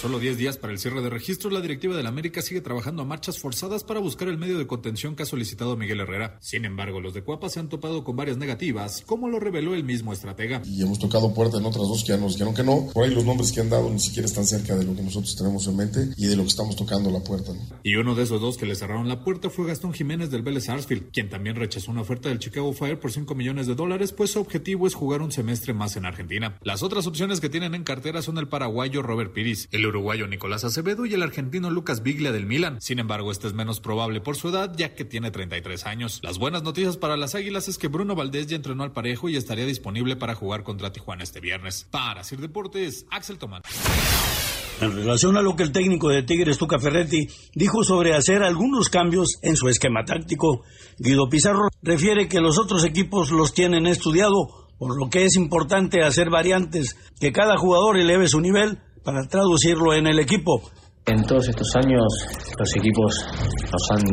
[0.00, 3.04] Solo 10 días para el cierre de registros, la directiva del América sigue trabajando a
[3.04, 6.38] marchas forzadas para buscar el medio de contención que ha solicitado Miguel Herrera.
[6.40, 9.84] Sin embargo, los de Cuapa se han topado con varias negativas, como lo reveló el
[9.84, 10.62] mismo estratega.
[10.64, 12.86] y hemos tocado puerta en otras dos que ya nos dijeron que no.
[12.94, 15.36] Por ahí los nombres que han dado ni siquiera están cerca de lo que nosotros
[15.36, 17.52] tenemos en mente y de lo que estamos tocando la puerta.
[17.52, 17.60] ¿no?
[17.82, 20.64] Y uno de esos dos que le cerraron la puerta fue Gastón Jiménez del Vélez
[20.64, 24.30] Sarsfield, quien también rechazó una oferta del Chicago Fire por 5 millones de dólares, pues
[24.30, 26.58] su objetivo es jugar un semestre más en Argentina.
[26.62, 30.64] Las otras opciones que tienen en cartera son el paraguayo Robert Piris, el uruguayo Nicolás
[30.64, 32.80] Acevedo y el argentino Lucas Biglia del Milan.
[32.80, 36.20] Sin embargo, este es menos probable por su edad, ya que tiene 33 años.
[36.22, 39.36] Las buenas noticias para las Águilas es que Bruno Valdés ya entrenó al parejo y
[39.36, 41.86] estaría disponible para jugar contra Tijuana este viernes.
[41.90, 43.62] Para Sir Deportes, Axel Tomán.
[44.80, 48.88] En relación a lo que el técnico de Tigres, Tuca Ferretti, dijo sobre hacer algunos
[48.88, 50.62] cambios en su esquema táctico,
[50.98, 56.02] Guido Pizarro refiere que los otros equipos los tienen estudiado, por lo que es importante
[56.02, 60.60] hacer variantes, que cada jugador eleve su nivel para traducirlo en el equipo.
[61.06, 62.02] En todos estos años
[62.58, 63.26] los equipos
[63.72, 64.04] nos han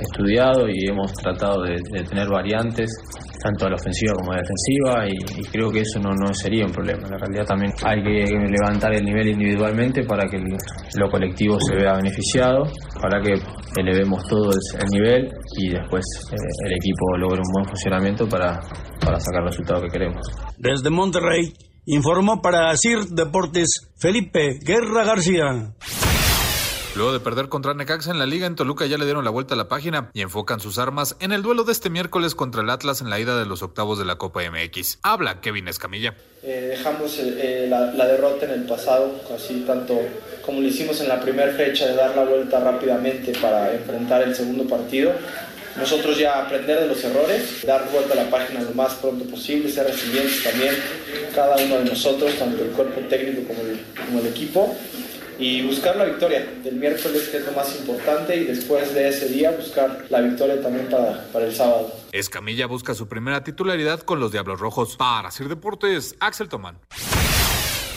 [0.00, 2.90] estudiado y hemos tratado de, de tener variantes,
[3.42, 6.32] tanto a la ofensiva como a la defensiva, y, y creo que eso no, no
[6.34, 7.08] sería un problema.
[7.08, 10.56] En realidad también hay que levantar el nivel individualmente para que el-
[10.96, 12.64] lo colectivo se vea beneficiado,
[13.00, 13.34] para que
[13.80, 15.28] elevemos todo el, el nivel
[15.58, 16.36] y después eh,
[16.66, 18.60] el equipo logre un buen funcionamiento para,
[19.00, 20.20] para sacar el resultado que queremos.
[20.58, 21.52] Desde Monterrey,
[21.86, 25.74] informó para Asir Deportes Felipe Guerra García.
[26.96, 29.54] Luego de perder contra Necaxa en la liga, en Toluca ya le dieron la vuelta
[29.54, 32.70] a la página y enfocan sus armas en el duelo de este miércoles contra el
[32.70, 35.00] Atlas en la ida de los octavos de la Copa MX.
[35.02, 36.14] Habla Kevin Escamilla.
[36.44, 39.98] Eh, dejamos eh, eh, la, la derrota en el pasado, así tanto
[40.46, 44.34] como lo hicimos en la primera fecha de dar la vuelta rápidamente para enfrentar el
[44.36, 45.14] segundo partido.
[45.76, 49.70] Nosotros ya aprender de los errores, dar vuelta a la página lo más pronto posible,
[49.70, 50.74] ser resilientes también,
[51.34, 54.76] cada uno de nosotros, tanto el cuerpo técnico como el, equipo,
[55.38, 59.28] y buscar la victoria del miércoles, que es lo más importante, y después de ese
[59.28, 61.92] día buscar la victoria también para, para el sábado.
[62.12, 64.96] Escamilla busca su primera titularidad con los Diablos Rojos.
[64.96, 66.78] Para Sir Deportes, Axel Tomán.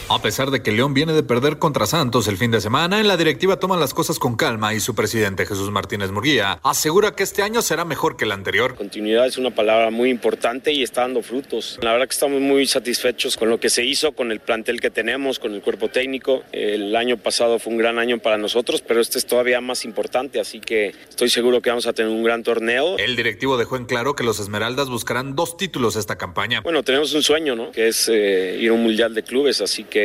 [0.10, 3.10] A pesar de que León viene de perder contra Santos el fin de semana, en
[3.10, 7.24] la directiva toman las cosas con calma y su presidente Jesús Martínez Murguía asegura que
[7.24, 8.76] este año será mejor que el anterior.
[8.76, 11.78] Continuidad es una palabra muy importante y está dando frutos.
[11.82, 14.90] La verdad que estamos muy satisfechos con lo que se hizo, con el plantel que
[14.90, 16.42] tenemos, con el cuerpo técnico.
[16.54, 20.40] El año pasado fue un gran año para nosotros, pero este es todavía más importante,
[20.40, 22.98] así que estoy seguro que vamos a tener un gran torneo.
[22.98, 26.62] El directivo dejó en claro que los Esmeraldas buscarán dos títulos esta campaña.
[26.62, 27.72] Bueno, tenemos un sueño, ¿no?
[27.72, 29.97] Que es eh, ir a un mundial de clubes, así que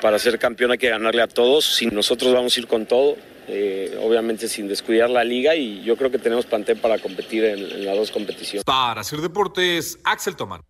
[0.00, 1.64] para ser campeón hay que ganarle a todos.
[1.76, 3.16] Si nosotros vamos a ir con todo,
[3.48, 7.58] eh, obviamente sin descuidar la liga y yo creo que tenemos plantel para competir en,
[7.58, 8.64] en las dos competiciones.
[8.64, 10.62] Para hacer deportes, Axel Tomán.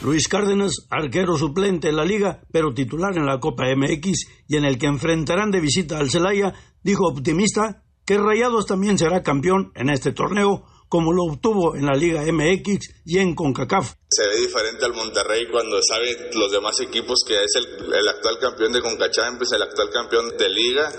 [0.00, 4.64] Luis Cárdenas, arquero suplente en la liga, pero titular en la Copa MX y en
[4.64, 9.90] el que enfrentarán de visita al Celaya, dijo optimista que Rayados también será campeón en
[9.90, 13.94] este torneo, como lo obtuvo en la Liga MX y en CONCACAF.
[14.10, 18.38] Se ve diferente al Monterrey cuando saben los demás equipos que es el, el actual
[18.40, 20.90] campeón de CONCACHAMPIONS, el actual campeón de Liga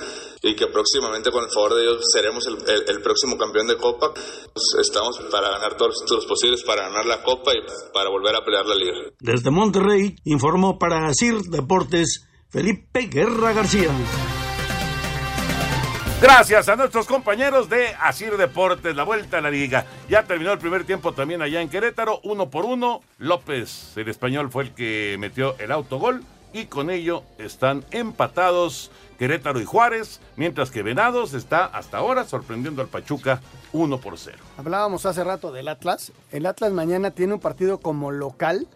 [0.42, 3.78] y que próximamente con el favor de Dios seremos el, el- el próximo campeón de
[3.78, 4.14] Copa.
[4.14, 7.58] Pues estamos para ganar todos los posibles, para ganar la Copa y
[7.94, 8.94] para volver a pelear la Liga.
[9.20, 13.90] Desde Monterrey informó para CIR Deportes Felipe Guerra García.
[16.22, 19.86] Gracias a nuestros compañeros de Asir Deportes, la vuelta a la liga.
[20.10, 23.00] Ya terminó el primer tiempo también allá en Querétaro, uno por uno.
[23.20, 29.62] López, el español, fue el que metió el autogol y con ello están empatados Querétaro
[29.62, 33.40] y Juárez, mientras que Venados está hasta ahora sorprendiendo al Pachuca
[33.72, 34.38] 1 por 0.
[34.58, 36.12] Hablábamos hace rato del Atlas.
[36.34, 38.68] El Atlas mañana tiene un partido como local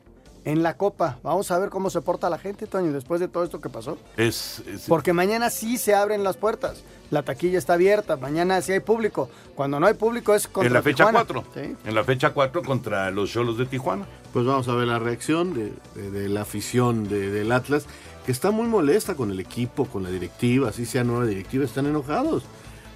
[0.46, 1.20] en la Copa.
[1.24, 3.98] Vamos a ver cómo se porta la gente, Toño, después de todo esto que pasó.
[4.18, 6.84] Es, es- Porque mañana sí se abren las puertas.
[7.12, 8.18] La taquilla está abierta.
[8.18, 9.30] Mañana sí hay público.
[9.56, 11.26] Cuando no hay público es contra en la fecha Tijuana.
[11.26, 11.44] 4.
[11.54, 11.76] Sí.
[11.86, 14.06] En la fecha 4 contra los Cholos de Tijuana.
[14.34, 17.86] Pues vamos a ver la reacción de, de- de la afición de- del Atlas,
[18.26, 21.86] que está muy molesta con el equipo, con la directiva, así sea nueva directiva, están
[21.86, 22.44] enojados.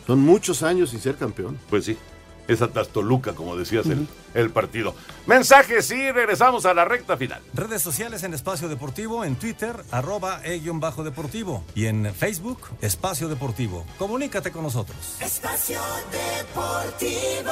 [0.08, 1.60] Son muchos años sin ser campeón.
[1.70, 1.98] Pues sí,
[2.48, 4.95] esa Tastoluca, como decías, el, el partido.
[5.26, 7.41] Mensajes y regresamos a la recta final.
[7.54, 11.64] Redes sociales en Espacio Deportivo, en Twitter, arroba e-bajo deportivo.
[11.76, 13.86] Y en Facebook, Espacio Deportivo.
[13.98, 15.18] Comunícate con nosotros.
[15.22, 15.82] Espacio
[16.12, 17.52] Deportivo.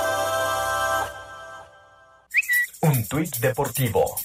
[2.82, 4.16] Un tuit deportivo.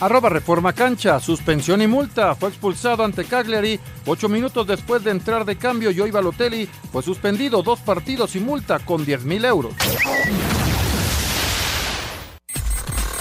[0.00, 2.34] Arroba Reforma Cancha, suspensión y multa.
[2.34, 3.78] Fue expulsado ante Cagliari.
[4.06, 8.78] Ocho minutos después de entrar de cambio, Joey Balotelli fue suspendido dos partidos y multa
[8.80, 9.72] con 10 mil euros.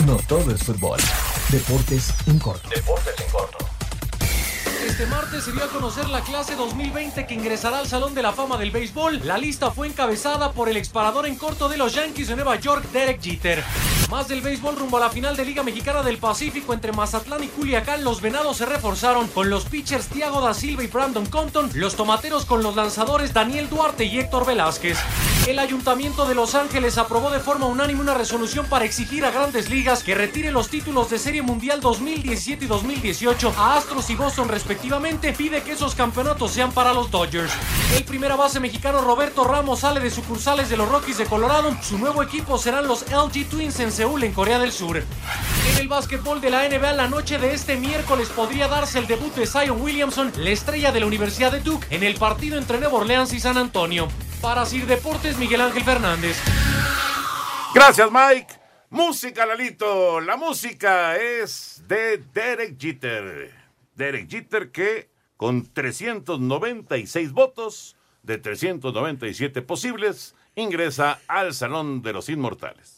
[0.06, 1.00] No todo es fútbol.
[1.50, 2.68] Deportes en corto.
[2.70, 3.58] Deportes en corto.
[4.86, 8.34] Este martes se dio a conocer la clase 2020 que ingresará al Salón de la
[8.34, 9.22] Fama del Béisbol.
[9.24, 12.86] La lista fue encabezada por el exparador en corto de los Yankees de Nueva York,
[12.92, 13.64] Derek Jeter.
[14.14, 17.48] Más del béisbol rumbo a la final de Liga Mexicana del Pacífico entre Mazatlán y
[17.48, 21.96] Culiacán, los venados se reforzaron con los pitchers Thiago da Silva y Brandon Compton, los
[21.96, 25.00] tomateros con los lanzadores Daniel Duarte y Héctor Velázquez.
[25.46, 29.70] El Ayuntamiento de Los Ángeles aprobó de forma unánime una resolución para exigir a Grandes
[29.70, 34.48] Ligas que retire los títulos de Serie Mundial 2017 y 2018 a Astros y Boston
[34.48, 35.34] respectivamente.
[35.34, 37.52] Pide que esos campeonatos sean para los Dodgers.
[37.94, 41.76] El primera base mexicano Roberto Ramos sale de sucursales de los Rockies de Colorado.
[41.82, 44.96] Su nuevo equipo serán los LG Twins en Seúl, en Corea del Sur.
[44.96, 49.36] En el básquetbol de la NBA, la noche de este miércoles podría darse el debut
[49.36, 53.00] de Zion Williamson, la estrella de la Universidad de Duke, en el partido entre Nueva
[53.00, 54.08] Orleans y San Antonio.
[54.44, 56.38] Para Sir Deportes, Miguel Ángel Fernández.
[57.74, 58.54] Gracias, Mike.
[58.90, 60.20] Música, Lalito.
[60.20, 63.54] La música es de Derek Jeter.
[63.96, 72.93] Derek Jeter que con 396 votos de 397 posibles ingresa al Salón de los Inmortales.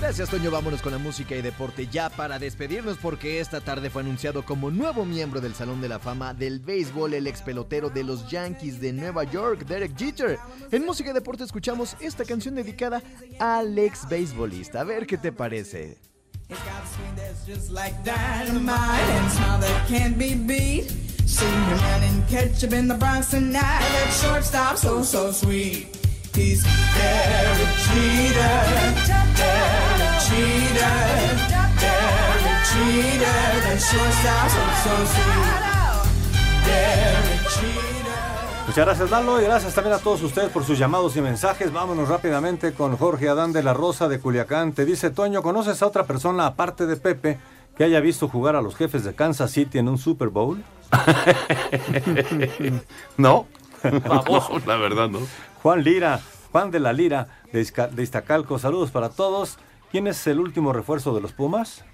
[0.00, 0.50] Gracias, Toño.
[0.50, 4.70] Vámonos con la música y deporte ya para despedirnos porque esta tarde fue anunciado como
[4.70, 8.80] nuevo miembro del Salón de la Fama del Béisbol el ex pelotero de los Yankees
[8.80, 10.38] de Nueva York, Derek Jeter.
[10.72, 13.02] En música y deporte escuchamos esta canción dedicada
[13.38, 14.80] al ex beisbolista.
[14.80, 15.98] A ver qué te parece.
[26.34, 28.62] He's Derek Jeter,
[29.36, 30.98] Derek Jeter,
[31.80, 33.42] Derek Jeter.
[33.64, 35.54] That shortstop so so sweet.
[36.66, 38.66] Derek Jeter.
[38.66, 41.72] Muchas gracias Lalo y gracias también a todos ustedes por sus llamados y mensajes.
[41.72, 44.72] Vámonos rápidamente con Jorge Adán de la Rosa de Culiacán.
[44.72, 47.38] Te dice Toño, ¿conoces a otra persona aparte de Pepe
[47.76, 50.62] que haya visto jugar a los jefes de Kansas City en un Super Bowl?
[53.16, 53.46] no.
[53.82, 55.20] No, la verdad no.
[55.62, 56.20] Juan Lira,
[56.52, 57.60] Juan de la Lira de,
[58.02, 59.58] Iztacalco, saludos para todos.
[59.90, 61.84] ¿Quién es el último refuerzo de los Pumas?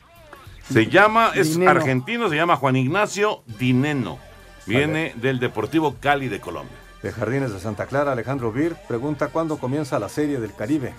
[0.70, 1.70] Se llama, es Dineno.
[1.70, 4.18] argentino, se llama Juan Ignacio Dineno.
[4.66, 6.74] Viene del Deportivo Cali de Colombia.
[7.02, 10.92] De Jardines de Santa Clara, Alejandro Bir pregunta cuándo comienza la serie del Caribe.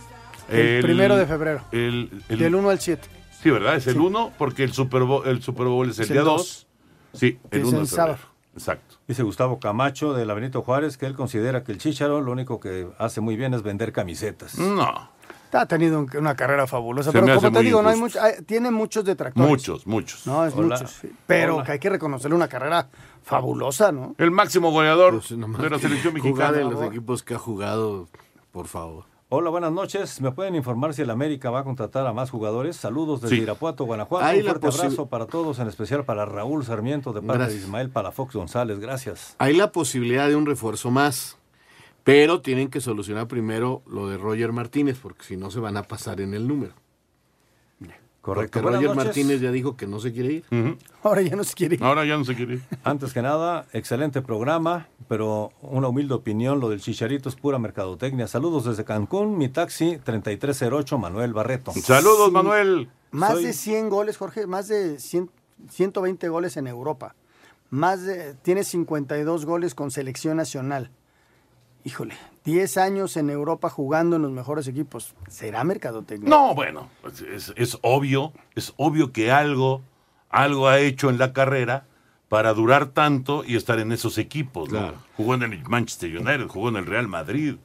[0.49, 1.61] El primero de febrero.
[1.73, 3.07] El, el- Del 1 al 7.
[3.43, 3.75] Sí, ¿verdad?
[3.75, 3.99] Es el Sí.
[3.99, 6.67] 1 porque el Super Bowl, el Super Bowl es el Es día dos.
[7.11, 7.19] 2.
[7.19, 8.17] Sí, el Es 1 el de febrero.
[8.17, 8.36] sábado.
[8.57, 8.95] Exacto.
[9.07, 12.87] Dice Gustavo Camacho de Benito Juárez que él considera que el Chícharo lo único que
[12.97, 14.57] hace muy bien es vender camisetas.
[14.57, 15.09] No.
[15.53, 18.41] Ha tenido un- una carrera fabulosa, Se pero como te digo, no hay mucho, hay-
[18.45, 19.47] tiene muchos detractores.
[19.49, 20.27] Muchos, muchos.
[20.27, 20.75] No, es Hola.
[20.75, 20.99] muchos.
[21.25, 21.63] Pero Hola.
[21.65, 22.89] que hay que reconocerle una carrera
[23.23, 24.13] fabulosa, ¿no?
[24.17, 26.59] El máximo goleador Pues, de la selección mexicana.
[26.59, 28.07] en los equipos que ha jugado,
[28.51, 29.05] por favor.
[29.29, 30.21] Hola, buenas noches.
[30.21, 32.77] ¿Me pueden informar si el América va a contratar a más jugadores?
[32.77, 33.41] Saludos desde Sí.
[33.41, 34.25] Irapuato, Guanajuato.
[34.25, 37.59] Hay Un fuerte abrazo para todos, en especial para Raúl Sarmiento de parte Gracias.
[37.59, 38.79] de Ismael Palafox González.
[38.79, 39.35] Gracias.
[39.37, 41.37] Hay la posibilidad de un refuerzo más,
[42.05, 45.83] pero tienen que solucionar primero lo de Roger Martínez, porque si no se van a
[45.83, 46.71] pasar en el número.
[48.27, 48.61] Correcto.
[48.61, 48.93] Porque Roger.
[48.93, 50.77] Martínez ya dijo que no se quiere ir.
[51.01, 51.83] Ahora ya no se quiere ir.
[51.83, 52.61] Ahora ya no se quiere ir.
[52.83, 58.27] Antes que nada, excelente programa, pero una humilde opinión, lo del chicharito es pura mercadotecnia.
[58.27, 61.71] Saludos desde Cancún, mi taxi 3308 Manuel Barreto.
[61.71, 62.89] Saludos, Manuel.
[63.11, 65.29] Más Soy- de 100 goles, Jorge, más de 100
[65.69, 67.15] 120 goles en Europa.
[67.69, 70.91] Más de, tiene 52 goles con selección nacional.
[71.87, 75.15] Híjole, 10 años en Europa jugando en los mejores equipos.
[75.29, 76.29] ¿Será mercadotecnia?
[76.29, 79.81] No, bueno, pues es, es obvio, es obvio que algo,
[80.29, 81.85] algo ha hecho en la carrera
[82.27, 84.69] para durar tanto y estar en esos equipos.
[84.69, 84.95] ¿no?
[85.15, 87.55] Jugó en el Manchester United, jugó en el Real Madrid.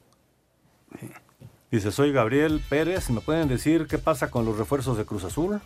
[1.69, 3.09] Dice, soy Gabriel Pérez.
[3.09, 5.59] ¿Me pueden decir qué pasa con los refuerzos de Cruz Azul?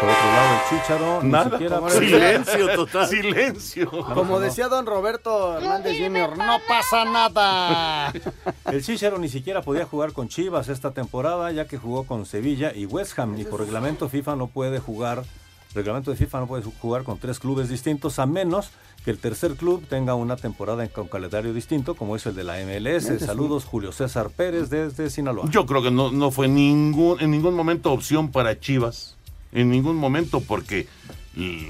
[0.00, 1.22] Por otro lado, el Chícharo.
[1.22, 1.50] ni Nada.
[1.50, 3.06] siquiera- Silencio total.
[3.08, 3.90] Silencio.
[4.14, 8.12] Como decía don Roberto Hernández Jr., no pasa nada.
[8.72, 12.72] El Chicharo ni siquiera podía jugar con Chivas esta temporada, ya que jugó con Sevilla
[12.74, 13.38] y West Ham.
[13.38, 15.24] Y por reglamento FIFA no puede jugar,
[15.74, 18.70] reglamento de FIFA no puede jugar con tres clubes distintos, a menos
[19.04, 22.44] que el tercer club tenga una temporada en- con calendario distinto, como es el de
[22.44, 23.18] la MLS.
[23.18, 25.44] Saludos, Julio César Pérez desde Sinaloa.
[25.50, 29.16] Yo creo que no, no fue ningún, en ningún momento opción para Chivas.
[29.52, 30.86] En ningún momento, porque,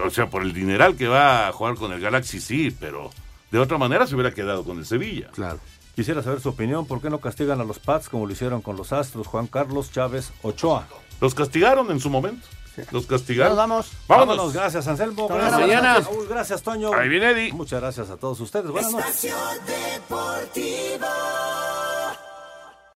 [0.04, 3.10] o sea, por el dineral que va a jugar con el Galaxy, sí, pero
[3.50, 5.28] de otra manera se hubiera quedado con el Sevilla.
[5.32, 5.60] Claro.
[5.94, 8.76] Quisiera saber su opinión, ¿por qué no castigan a los Pats como lo hicieron con
[8.76, 10.86] los Astros, Juan Carlos Chávez Ochoa?
[11.20, 12.46] Los castigaron en su momento.
[12.92, 13.56] Los castigaron.
[13.56, 13.92] Nos vamos.
[14.06, 14.36] Vámonos.
[14.36, 15.24] Vámonos, gracias Anselmo.
[15.24, 16.00] Hasta Gracias, mañana.
[16.00, 16.94] Raúl, gracias Toño.
[16.94, 17.52] Ahí viene Eddie.
[17.52, 18.70] Muchas gracias a todos ustedes.
[18.70, 19.34] Buenas noches.
[19.66, 21.06] Deportivo.